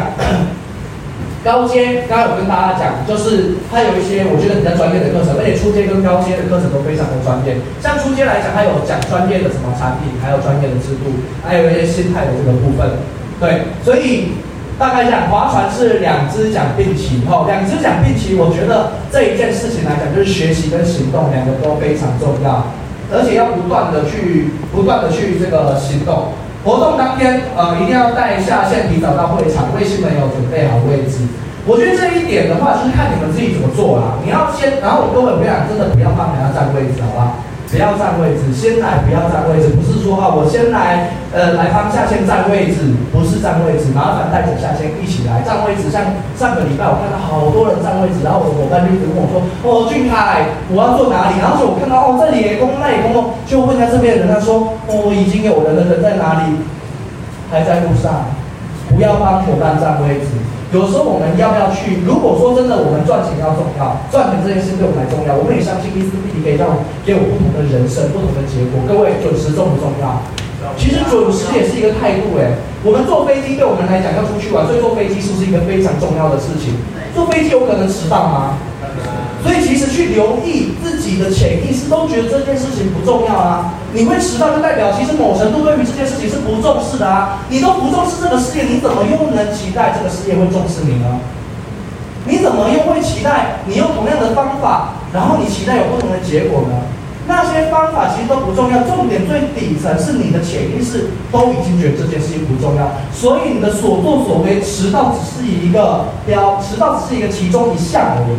[1.44, 7.58] 高阶刚刚有跟大家讲，就是它有一些我觉得比较专业的课程，而且初阶跟高阶的课程都非常的专业。
[7.82, 11.10] 像初阶来讲，它有讲专业的什么产品，还有专业的制度，
[11.42, 13.02] 还有一些心态的这个部分。
[13.42, 14.38] 对，所以
[14.78, 22.70] 大概讲划船是两只桨并齐，吼，两只桨并齐，我觉得这一件事情来讲，就是学习跟行动两个都非常重要，
[23.10, 26.38] 而且要不断的去不断的去这个行动。
[26.64, 31.26] 活动当天，呃，一定要带下线，提早到会场，为新朋友准备好位置。
[31.66, 34.18] 我觉得这一点的话，就是看你们自己怎么做啦。
[34.24, 37.38] 你要先，然后我各位朋友真的不要帮人家占位置，好吧？
[37.72, 45.88] 不要占位置，先来不要占位置，不是说哈，我先来，呃，来帮下线占位置，不是占位置，麻烦带着下线一起来占位置。
[45.88, 46.03] 像
[46.36, 51.39] 上个礼拜我看到好多人占位置，然后我的伙伴就一直跟我说，哦，俊凯，我要坐哪里？
[51.39, 56.59] 然后说我看到哦，这里也空，那里空，就问一下这边人，他说，哦，已经有人了，人在哪里？
[57.47, 58.28] 还在路上，
[58.91, 60.28] 不要帮伙伴占位置。
[60.72, 61.99] 有时候我们要不要去？
[62.07, 68.80] 如果说真的，我们赚钱要重要，赚钱这件事对我们来重要，我们也相信伊思碧可以让给我不同的人生、不同的结果。
[68.88, 70.24] 各位，准时重不重要？
[70.80, 72.39] 其实准时也是一个态度。
[72.39, 72.55] 哎，
[72.88, 76.80] 我们坐飞机对我们来讲要出去玩，所以坐飞机是不是一个非常重要的事情？
[77.11, 78.55] 坐飞机有可能迟到吗？
[79.44, 83.74] 所以其实去留意自己的潜意识，都觉得这件事情不重要啊。
[83.94, 87.39] 你会迟到，就代表其实某程度对于这件事情是不重视的啊。
[87.50, 91.20] 你都不重视这个事业，你怎么又能期待这个事业会重视你呢？
[92.26, 96.78] 你怎么又会期待你用同样的方法，然后你期待有不同的结果呢？
[97.28, 108.38] 那些方法其实都不重要，重点最底层是你的潜意识都已经觉得这件事情不重要，所以你的所作所为，迟到只是一个标，迟到只是一个其中一项而已，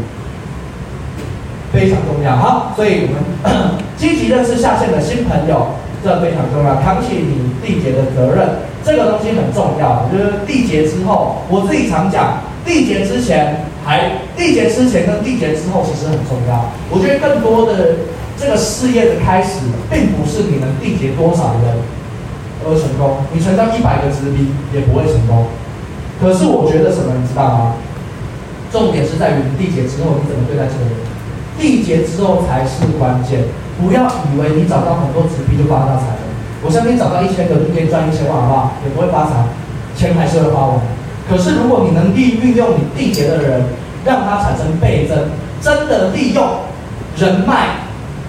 [1.72, 2.36] 非常重要。
[2.36, 5.68] 好，所以我们 积极认识下线的新朋友，
[6.04, 8.48] 这非常重要，扛起你缔结的责任，
[8.84, 10.06] 这个东西很重要。
[10.12, 16.70] 就是缔结之后，我自己常讲，缔结之前还缔结之前跟缔结之后其实很重要。
[16.90, 17.96] 我觉得更多的。
[18.34, 21.78] 这个事业的开始，并不是你能缔结多少人
[22.64, 25.46] 而成功，你成交一百个直逼也不会成功。
[26.18, 27.74] 可是我觉得什么，你知道吗？
[28.72, 30.96] 重点是在于你缔结之后你怎么对待这个人，
[31.62, 33.44] 缔结之后才是关键。
[33.80, 36.26] 不要以为你找到很多纸币就发大财了，
[36.62, 38.72] 我相信找到一千个就可以赚一千万，好不好？
[38.84, 39.46] 也不会发财，
[39.94, 40.80] 钱还是会花完。
[41.30, 43.62] 可是如果你能利运用你缔结的人，
[44.04, 45.16] 让他产生倍增，
[45.60, 46.44] 真的利用
[47.16, 47.81] 人脉。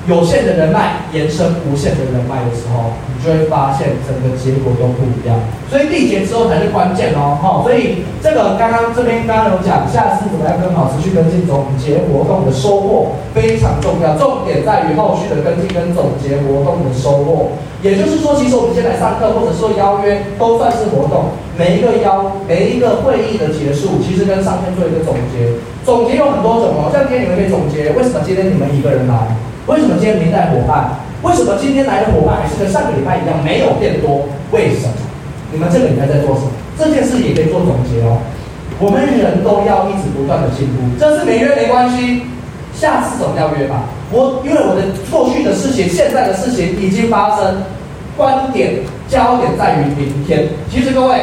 [0.05, 5.39] 有限的人脉延伸无限的人脉的时候，你就会发现整个结果都不一样。
[5.71, 7.63] 所以缔结之后才是关键哦，哈。
[7.63, 14.19] 所以这个刚刚这边刚刚有讲，下次怎么样跟老师去跟进总结活动的收获非常重要。
[14.19, 17.55] 重点在于后续的跟进跟总结活动的收获。
[17.81, 21.31] 也就是说，其实我们今天上课或者说邀约都算是活动。
[21.55, 25.55] 每一个邀每一个会议的结束，其实跟上面做一个总结。
[25.85, 29.31] 总结有很多种哦，像今天你们可以总结为什么今天你们一个人来。
[29.67, 30.99] 为什么今天没带伙伴？
[31.23, 34.27] 为什么今天来的伙伴还是跟上个礼拜一样没有变多？
[34.51, 34.93] 为什么？
[35.53, 36.51] 你们这个礼拜在做什么？
[36.77, 38.17] 这件事也可以做总结哦。
[38.79, 42.23] 我们人都要一直不断的进步，这次没约没关系，
[42.75, 43.85] 下次总要约吧。
[44.11, 47.63] 我因为我的过去的事情、现在的事情已经发生，
[48.17, 50.49] 观点焦点在于明天。
[50.69, 51.21] 其实各位，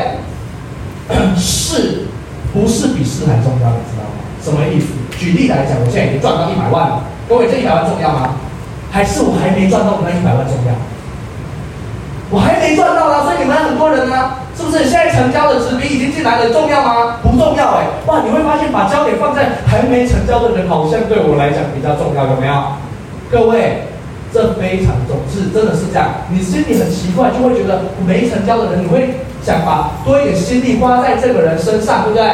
[1.37, 2.07] 是
[2.55, 3.69] 不是比事还重要？
[3.69, 4.17] 你知道吗？
[4.43, 4.87] 什么意思？
[5.19, 7.05] 举例来讲，我现在已经赚到一百万了。
[7.31, 8.35] 各位，这一百万重要吗？
[8.91, 10.75] 还是我还没赚到那一百万重要？
[12.29, 16.51] 我还没赚到啊，所以你们很多人呢、是不是现在成交的直逼已经进来了？
[16.51, 17.23] 重要吗？
[17.23, 22.53] 不重要哎、哇，你会发现把焦点放在还没成交的人，好像对我来讲比较重要，有没有？
[23.31, 23.87] 各位，
[24.35, 26.27] 这非常重视，真的是这样。
[26.35, 32.27] 你心里很奇怪，就会觉得没成交的人，你会想把多一点心力花在这个人身上，对不对？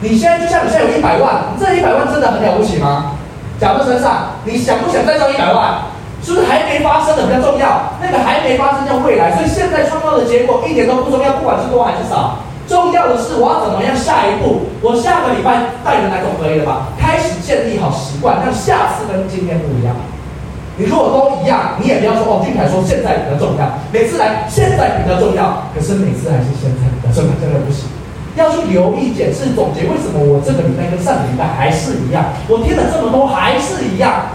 [0.00, 3.13] 你现在就像你现在有一百万，你这一百万真的很了不起吗？
[3.60, 5.82] 假设身上，你想不想再赚一百万？
[6.22, 7.92] 是不是还没发生的比较重要？
[8.00, 12.38] 那个还没发生叫未来，所以现在创造的结果一点都不重要，不管是多还是少。
[12.66, 14.72] 重要的是我要怎么样下一步？
[14.80, 16.88] 我下个礼拜带人来总可以了吧？
[16.98, 19.94] 开始建立好习惯，让下次跟今天不一样。
[20.80, 27.84] 你如果都一样，你也不要说哦，俊凯说现在比较重要，每次来现在比较重要，可是每次还是现在比较重要，真的不行。
[28.36, 32.34] 要去留意、检视、总结，为什么我这个礼拜跟上个礼拜还是一样？
[32.48, 34.34] 我听了这么多还是一样，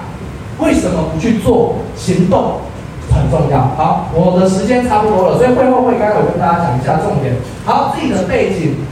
[0.59, 2.61] 为什么不去做行动？
[3.09, 3.73] 很重要。
[3.75, 7.33] 好，我的时间差不多了，所以会后会刚刚我跟大家讲一下重点。
[7.65, 8.85] 好，自己的背景，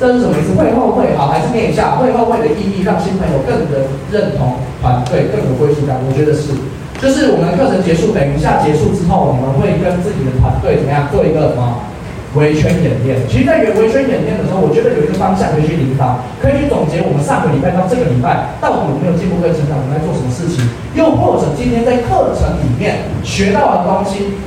[0.00, 0.56] 这是什么意思？
[0.56, 6.00] 会后会好，还是念一下会后会的意义，让新朋友更能认同团队，更有归属感。
[6.00, 6.56] 我觉得是，
[6.96, 11.84] 就是我们课程结束，等一下结束之后，我们会跟自己的团队怎么样做一个什么？
[12.38, 20.62] 围圈演练，其实，在圆围圈演练的时候，我觉得有一个方向可以去引导，可以去总结我们上个礼拜到这个礼拜到底有没有进步跟成长，我们在做什么事情，
[20.94, 24.38] 又或者今天在课程里面学到的东西，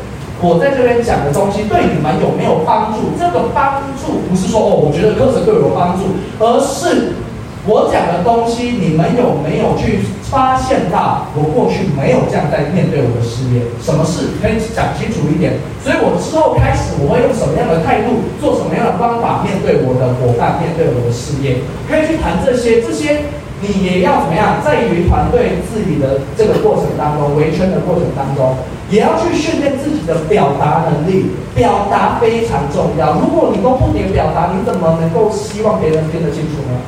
[0.41, 3.13] 我在这边讲的东西对你们有没有帮助？
[3.19, 7.20] 这个帮助不是说哦，我觉得课程对我有帮助，而是。
[7.69, 11.29] 我讲的东西，你们有没有去发现到？
[11.37, 15.61] 我过去没有这样在面对我的事业，什么事可以讲清楚一点？
[15.85, 22.81] 所以我之后开始，我会用什么样的态度，做什么样的方法面对我的伙伴，面对我的事业，可以去谈这些。
[22.81, 23.29] 这些
[23.61, 24.57] 你也要怎么样？
[24.65, 28.57] 在于团队治理的这个过程当中，围圈的过程当中，
[28.89, 31.37] 也要去训练自己的表达能力。
[31.53, 33.19] 表达非常重要。
[33.19, 36.79] 如果你都不点表达，你怎么能够希望别人听得清楚呢？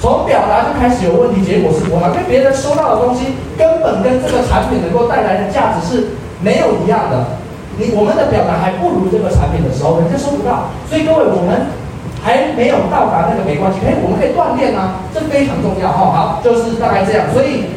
[0.00, 6.08] 从表达就开始有问题，结果是不好，因为别人收到的东西根本跟这个产品能够带来的价值是
[6.42, 7.40] 没有一样的。
[7.78, 10.68] 你我们的表达还不如这个产品的时候，人家收不到。
[10.90, 11.72] 所以各位，我们
[12.22, 16.12] 还没有到达那个没关系，哎，我们可以锻炼啊，这非常重要哈。
[16.12, 17.32] 好，就是大概这样。
[17.32, 17.72] 所以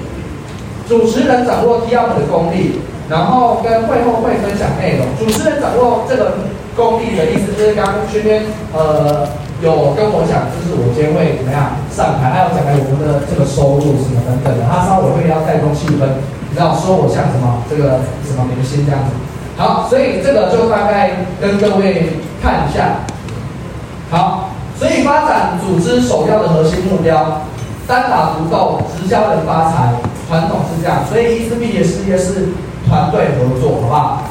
[0.88, 5.08] 主持人掌握 TOP 的功力，然后跟会后会分享内容。
[5.18, 6.34] 主持人掌握这个
[6.76, 8.44] 功力的意思就是刚刚这边
[8.76, 9.26] 呃。
[9.62, 19.18] 有跟我讲，就是我今天会怎么样上台，还要讲来我们的这个收入什么等等的，他稍微会要带动气氛，你知道说我像什么这个什么明星这样子。
[19.58, 23.02] 好，所以这个就大概跟各位看一下。
[24.12, 27.42] 好，所以发展组织首要的核心目标，
[27.88, 29.98] 单打独斗，直销能发财，
[30.30, 31.02] 传统是这样。
[31.10, 32.54] 所以伊思碧的事业是
[32.88, 34.22] 团队合作，好不好？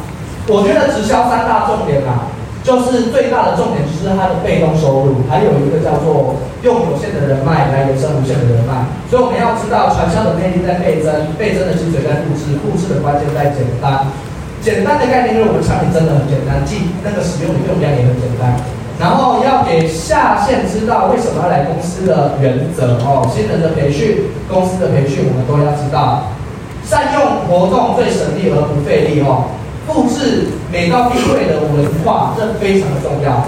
[0.47, 2.31] 我觉得直销三大重点啊，
[2.67, 6.35] 就是最大的重点就是它的被动收入，还有一个叫做
[6.67, 8.83] 用有限的人脉来延伸无限的人脉。
[9.07, 14.11] 所以我们要知道传销的魅力在倍增，倍增的精髓在复制，复制的关键在简单。
[14.59, 18.59] 简单的概念就是我们产品真的很简单，既那个使用的用量也很简单。
[18.99, 26.35] 然后要给下线知道为什么要来公司的原则哦，新人的培训、公司的培训我们都要知道。
[26.83, 29.51] 善用活动最省力而不费力哦，
[29.87, 33.45] 复制美道必会的文化，这非常的重要。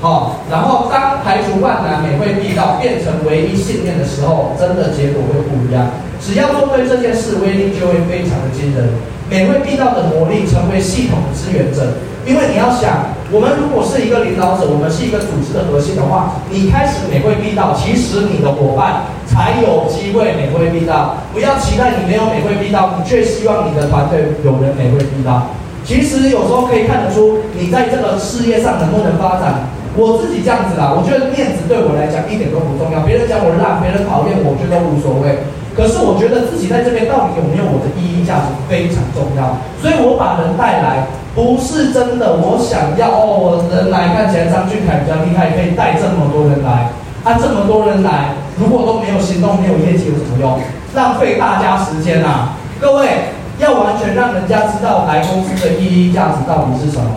[0.00, 5.88] 好，然后当排除万难、美会必到变成唯一信念的时候，真的结果会不一样。
[6.20, 8.88] 只要做对这件事，威力就会非常的惊人。
[9.30, 11.94] 美会必到的魔力，成为系统的支援者。
[12.26, 21.16] 因为你要想，我们如果是一个领导者，我们是一个组织的核心的话，你开始美会必到，其实你的伙伴才有机会美会必到。
[21.32, 25.48] 不要期待你没有美会必到，你却希望你的团队有人美会必到。
[25.84, 29.68] 其实有时候可以看得出，你在这个事业上能不能发展。
[29.94, 35.44] 我自己这样子啦，我觉得面子对我来讲一点都不重要，别人讲我烂，别人讨厌我，觉得无所谓。
[35.76, 41.06] 可是我觉得自己在这边到底有没有我的意义价值非常重要，所以我把人带来。
[41.34, 46.94] 不是真的，我想要哦，我人来看起来张俊凯比较厉害，可以带这么多人来。
[47.26, 50.60] 啊，这么多人来，如果都没有行动，没有业绩，有什么用？
[50.94, 52.54] 浪费大家时间啊！
[52.80, 53.33] 各位
[53.64, 57.08] 要完全让人家知道来公司的意义价值到底是什么，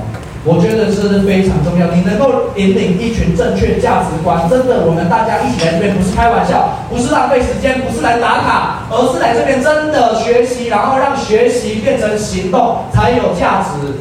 [0.45, 1.91] 我觉得是非常重要。
[1.91, 13.99] 你能够引领一群正确价值观，真的，我们大家一起来这边不是开玩笑，不是浪费时间，不是来打卡，而是来这边真的学习，然后让学习变成行动才有价值。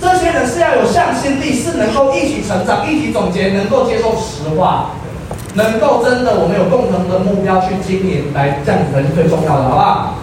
[0.00, 4.90] 这些人是要有向心力，是能够一起成长、一起总结，能够接受实话，
[5.54, 10.14] 能够真的我们有共同的目标去经营，来这样子才是最重要的，好不好？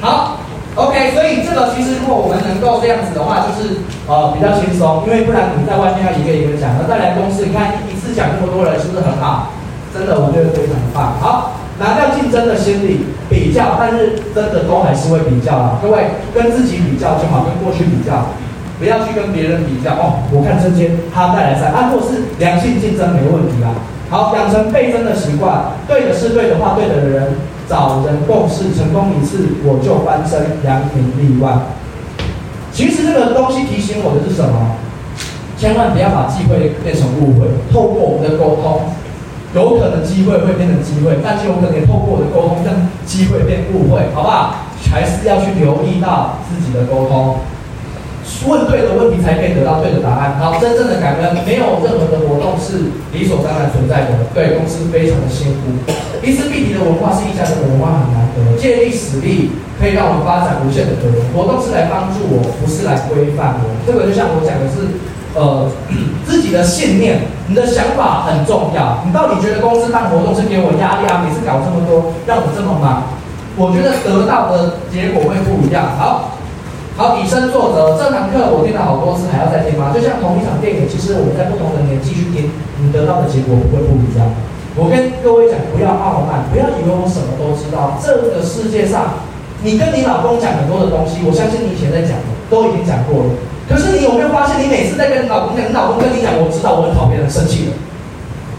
[0.00, 0.37] 好，好
[0.78, 1.10] ，OK。
[1.12, 9.50] 所以这个其实如果我们能够这样子的话，就是呃比较轻松，因为不然你在外面要一个一个讲，那再来公司，你看一次讲那么多人，是不是很好？
[9.90, 11.18] 真的，我觉得非常棒。
[11.18, 15.80] 好，拿掉竞争的心理，比较，但是真的都还是会比较啊。
[15.82, 18.30] 各位跟自己比较就好，跟过去比较。
[18.78, 23.74] 不要去跟别人比较哦，我看这些他带来赛，啊，或是良性竞争没问题啊。
[24.08, 27.34] 好，养成倍增的习惯，对的是对的话，对的人
[27.68, 31.62] 找人共事，成功一次我就翻身，扬名立万。
[32.72, 34.76] 其实这个东西提醒我的是什么？
[35.58, 37.48] 千万不要把机会变成误会。
[37.72, 38.82] 透过我们的沟通，
[39.54, 42.72] 有可能机会会变成机会，但是有可能也透过我的沟通让
[43.04, 44.54] 机会变误会，好不好？
[44.90, 47.36] 还是要去留意到自己的沟通。
[48.46, 50.38] 问对的问题才可以得到对的答案。
[50.38, 54.30] 好，真正的感恩，没有任何的活动是理所当然存在的。
[54.34, 55.92] 对公司非常的辛苦。
[56.22, 61.16] 伊思碧的文化是一家人的文化很难得，借力使力可以让我们发展无限的可能。
[61.32, 63.66] 活动是来帮助我，不是来规范我。
[63.86, 64.98] 这个就像我讲的是，
[65.34, 65.70] 呃，
[66.26, 69.02] 自己的信念，你的想法很重要。
[69.06, 71.24] 你到底觉得公司办活动是给我压力啊？
[71.24, 73.04] 每次搞这么多，让我这么忙，
[73.56, 75.96] 我觉得得到的结果会不一样。
[75.98, 76.37] 好。
[76.98, 77.94] 好，以身作则。
[77.94, 79.94] 这堂课我听了好多次，还要再听吗？
[79.94, 82.50] 就像同一场电影，其实我们在不同的年纪去听，
[82.82, 84.26] 你得到的结果不会不一样。
[84.74, 87.94] 我跟各位讲，不要傲慢，不要以为我什么都知道。
[88.02, 89.22] 这个世界上，
[89.62, 93.38] 你跟你老公讲很多的东西，我相信你以前在讲的都已经讲过了。
[93.70, 97.78] 可是你有没有发现，你每次在跟你老公讲，你老公跟你讲，我知道，我很讨厌，很生气的。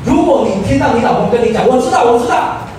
[0.08, 2.72] 如果你听到你老公跟你讲，我知道，我知道，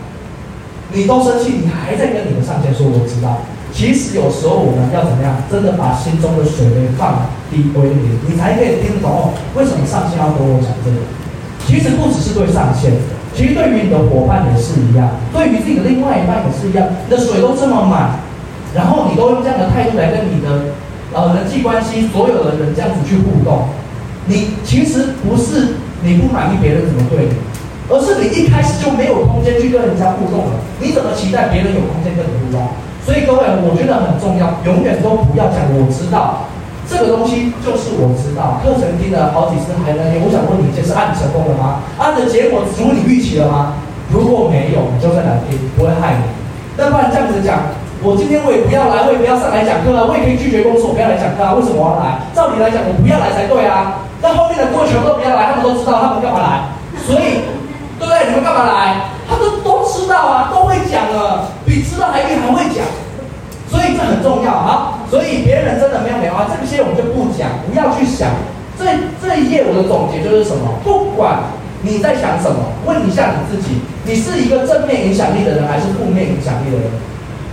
[0.88, 3.44] 你都生气，你还在跟你的上线说我知道。
[3.73, 5.37] 其实有时候我们要怎么样？
[5.51, 9.33] 真的把心中的水位放低归零，你才可以听得懂。
[9.55, 10.99] 为什么上线要跟我讲这个？
[11.66, 12.93] 其实不只是对上线，
[13.33, 16.89] 其实对于你的伙伴也是一样，对于自己的另外一半也是一样。
[17.07, 18.18] 你的水都这么满，
[18.75, 20.75] 然后你都用这样的态度来跟你的
[21.14, 23.71] 呃人际关系所有的人这样子去互动，
[24.27, 27.39] 你其实不是你不满意别人怎么对你，
[27.89, 30.59] 而是你一开始就没有空间去跟人家互动了。
[30.81, 32.68] 你怎么期待别人有空间跟你互动？
[33.05, 36.46] 所以各位，我觉得很重要，永远都不要讲我知道，
[36.86, 38.61] 这个东西就是我知道。
[38.62, 41.80] 课程听了好几次还能听，我想问你一件事：按成功了吗？
[41.98, 43.80] 按的结果如你预期了吗？
[44.12, 46.26] 如果没有，你就在哪听，不会害你。
[46.76, 47.72] 那不然这样子讲，
[48.03, 51.55] 我今天我也不要来，我也不要上来讲课啊，我也可以拒绝公司，我不要来讲课啊。
[51.55, 52.20] 为什么我要来？
[52.34, 54.07] 照理来讲，我不要来才对啊。
[54.22, 56.74] 那后面的各位全部都不要来，他们都知道他们干嘛来，
[57.07, 57.48] 所以
[57.98, 58.28] 对不对？
[58.28, 59.09] 你们干嘛来？
[60.11, 62.82] 知道啊，都会讲了，比知道还比还会讲，
[63.70, 65.06] 所以这很重要啊。
[65.08, 68.34] 所以别人真的没有没有啊，这些我们就不讲，不要去想。
[68.74, 68.82] 这
[69.22, 70.82] 这一页我的总结就是什么？
[70.82, 71.54] 不管
[71.86, 72.74] 你在想什么？
[72.82, 76.90] 问一下你自己，你是一个正面影响力的人，还是负面影响力的人？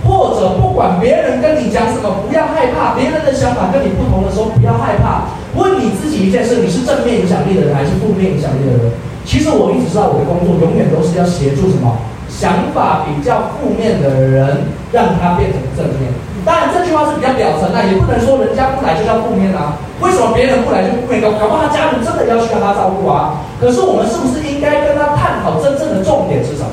[0.02, 5.30] 或者不管别人跟你讲什么，不要害怕，别人的想法跟你不同的时候，不要害怕。
[5.54, 8.90] 问你自己一件事：你是正面影响力的人，还是负面影响力的人？
[9.22, 11.94] 其实我一直知道，我的工作永远都是要协助什么？
[12.28, 16.12] 想法比较负面的人，让他变成正面。
[16.44, 19.76] 当然，这句话是比较表层的，也不能说人家不来就叫负面啊。
[20.00, 21.20] 为什么别人不来就负面？
[21.20, 23.42] 搞搞不好他家人真的要需要他照顾啊。
[23.60, 26.70] 可是我们是不是应该跟他探讨真正的重点是什么？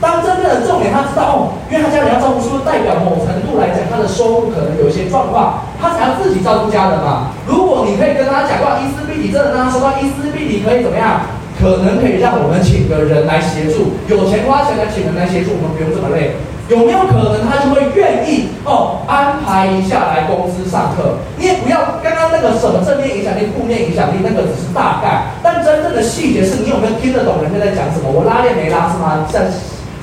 [0.00, 1.38] 当真正的重点，他知道哦，
[1.70, 7.34] 因为他家人要照顾，是不是代表某程度来讲，他的收入可能有一些状况，他才要自己照顾家人嘛？
[7.46, 11.37] 如果你可以跟他讲话，伊丝碧媞，真的让他说到伊丝碧媞可以怎么样？
[11.60, 16.36] 可能可以让我们请个人来协助，有钱花钱来请人来协助，我们不用这么累。
[16.68, 19.00] 有没有可能他就会愿意哦？
[19.08, 21.16] 安排一下来公司上课？
[21.38, 28.12] 你也不要刚刚那个什么正面影响力、负面影响力，那个只是大概，但真正的细节是你有没有听得懂人家在讲什么？
[28.12, 29.26] 我拉链没拉是吗？
[29.32, 29.48] 在。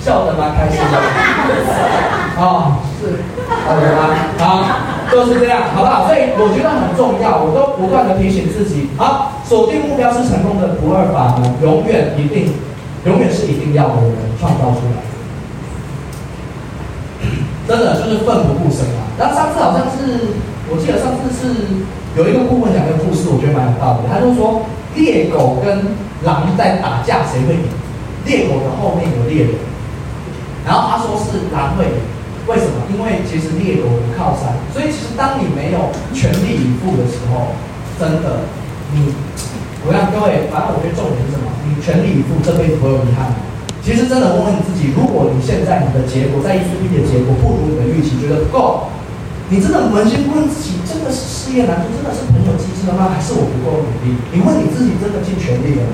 [0.06, 0.98] 笑得蛮开心的，
[2.38, 3.26] 啊、哦，是，
[3.66, 4.14] 好的吗？
[4.38, 4.62] 好，
[5.12, 6.06] 就是这样，好不好？
[6.06, 12.54] 所以我觉得很重要，我都不断的提醒自己，好，锁定目标是成功的不二法门，永远一定，
[13.06, 15.06] 永远是一定要的人创造出来，
[17.68, 19.06] 真的就是奋不顾身啊！
[19.18, 20.34] 然后上次好像是，
[20.70, 21.86] 我记得上次是
[22.18, 24.66] 有一个顾问讲一个故事，我觉得蛮有道理，他就说
[24.96, 25.94] 猎狗跟
[26.24, 27.70] 狼在打架，谁会赢？
[28.26, 29.54] 猎狗的后面有猎人。
[30.66, 32.02] 然后他说是狼会赢，
[32.50, 32.82] 为什么？
[32.90, 37.54] 因为其实猎狗不靠山，所以其实当你没有全力以赴的时候，
[38.02, 38.50] 真的，
[38.96, 39.12] 你，
[39.84, 41.52] 我让各位，反正我觉得重点是什么？
[41.68, 43.36] 你全力以赴，这辈子不会有遗憾。
[43.84, 48.90] 其实真的问问你自己，如果你现在你的结果在一次毕业的结果不如你的预期，觉得不够，
[49.52, 53.14] 你真的扪心问自己，真的是事业难度，真的是朋友机智了吗？
[53.14, 54.16] 还是我不够努力？
[54.34, 55.94] 你问你自己，真的尽全力了吗？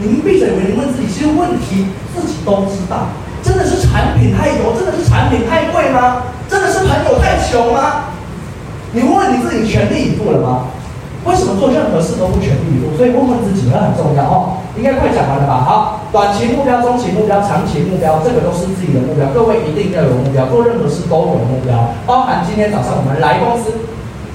[0.00, 3.10] 你们闭嘴，你问自己，其实问题自己都知道。
[3.42, 6.32] 真的是产品太多，真的是产品太贵吗？
[6.48, 8.12] 真的是朋友太穷吗？
[8.92, 10.66] 你问你自己，全力以赴了吗？
[11.26, 12.96] 为什么做任何事都不全力以赴？
[12.96, 14.62] 所以问问自己，那很重要哦。
[14.78, 15.64] 应该快讲完了吧？
[15.66, 19.26] 好，短期目标、中期目标、长期目标，这个都是自己的目标。
[19.34, 21.92] 各位一定要有目标，做任何事都有目标。
[22.06, 23.72] 包含今天早上我们来公司，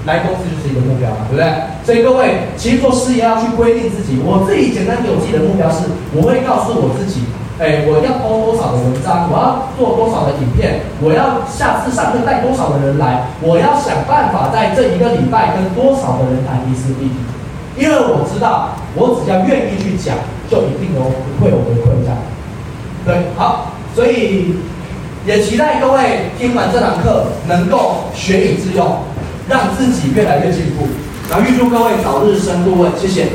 [0.04, 1.46] 来公司就是一个目标嘛，对不对？
[1.86, 4.18] 所以各位其实做事业要去规定自己。
[4.20, 7.22] 我自己简单给我自己的目标是，我会告诉我自己。
[7.58, 9.28] 哎，我要播多少的文章？
[9.30, 10.80] 我要做多少的影片？
[11.00, 13.28] 我要下次上课带多少的人来？
[13.40, 20.16] 我要想办法在这一个礼拜跟多少的人谈伊丝碧媞，因为我知道，我只要愿意去讲，
[20.50, 22.16] 就一定有会有回馈在。
[23.04, 24.56] 对，好，所以
[25.26, 28.96] 也期待各位听完这堂课能够学以致用，
[29.48, 30.88] 让自己越来越进步。
[31.30, 33.28] 然后预祝各位早日升顾问，谢谢。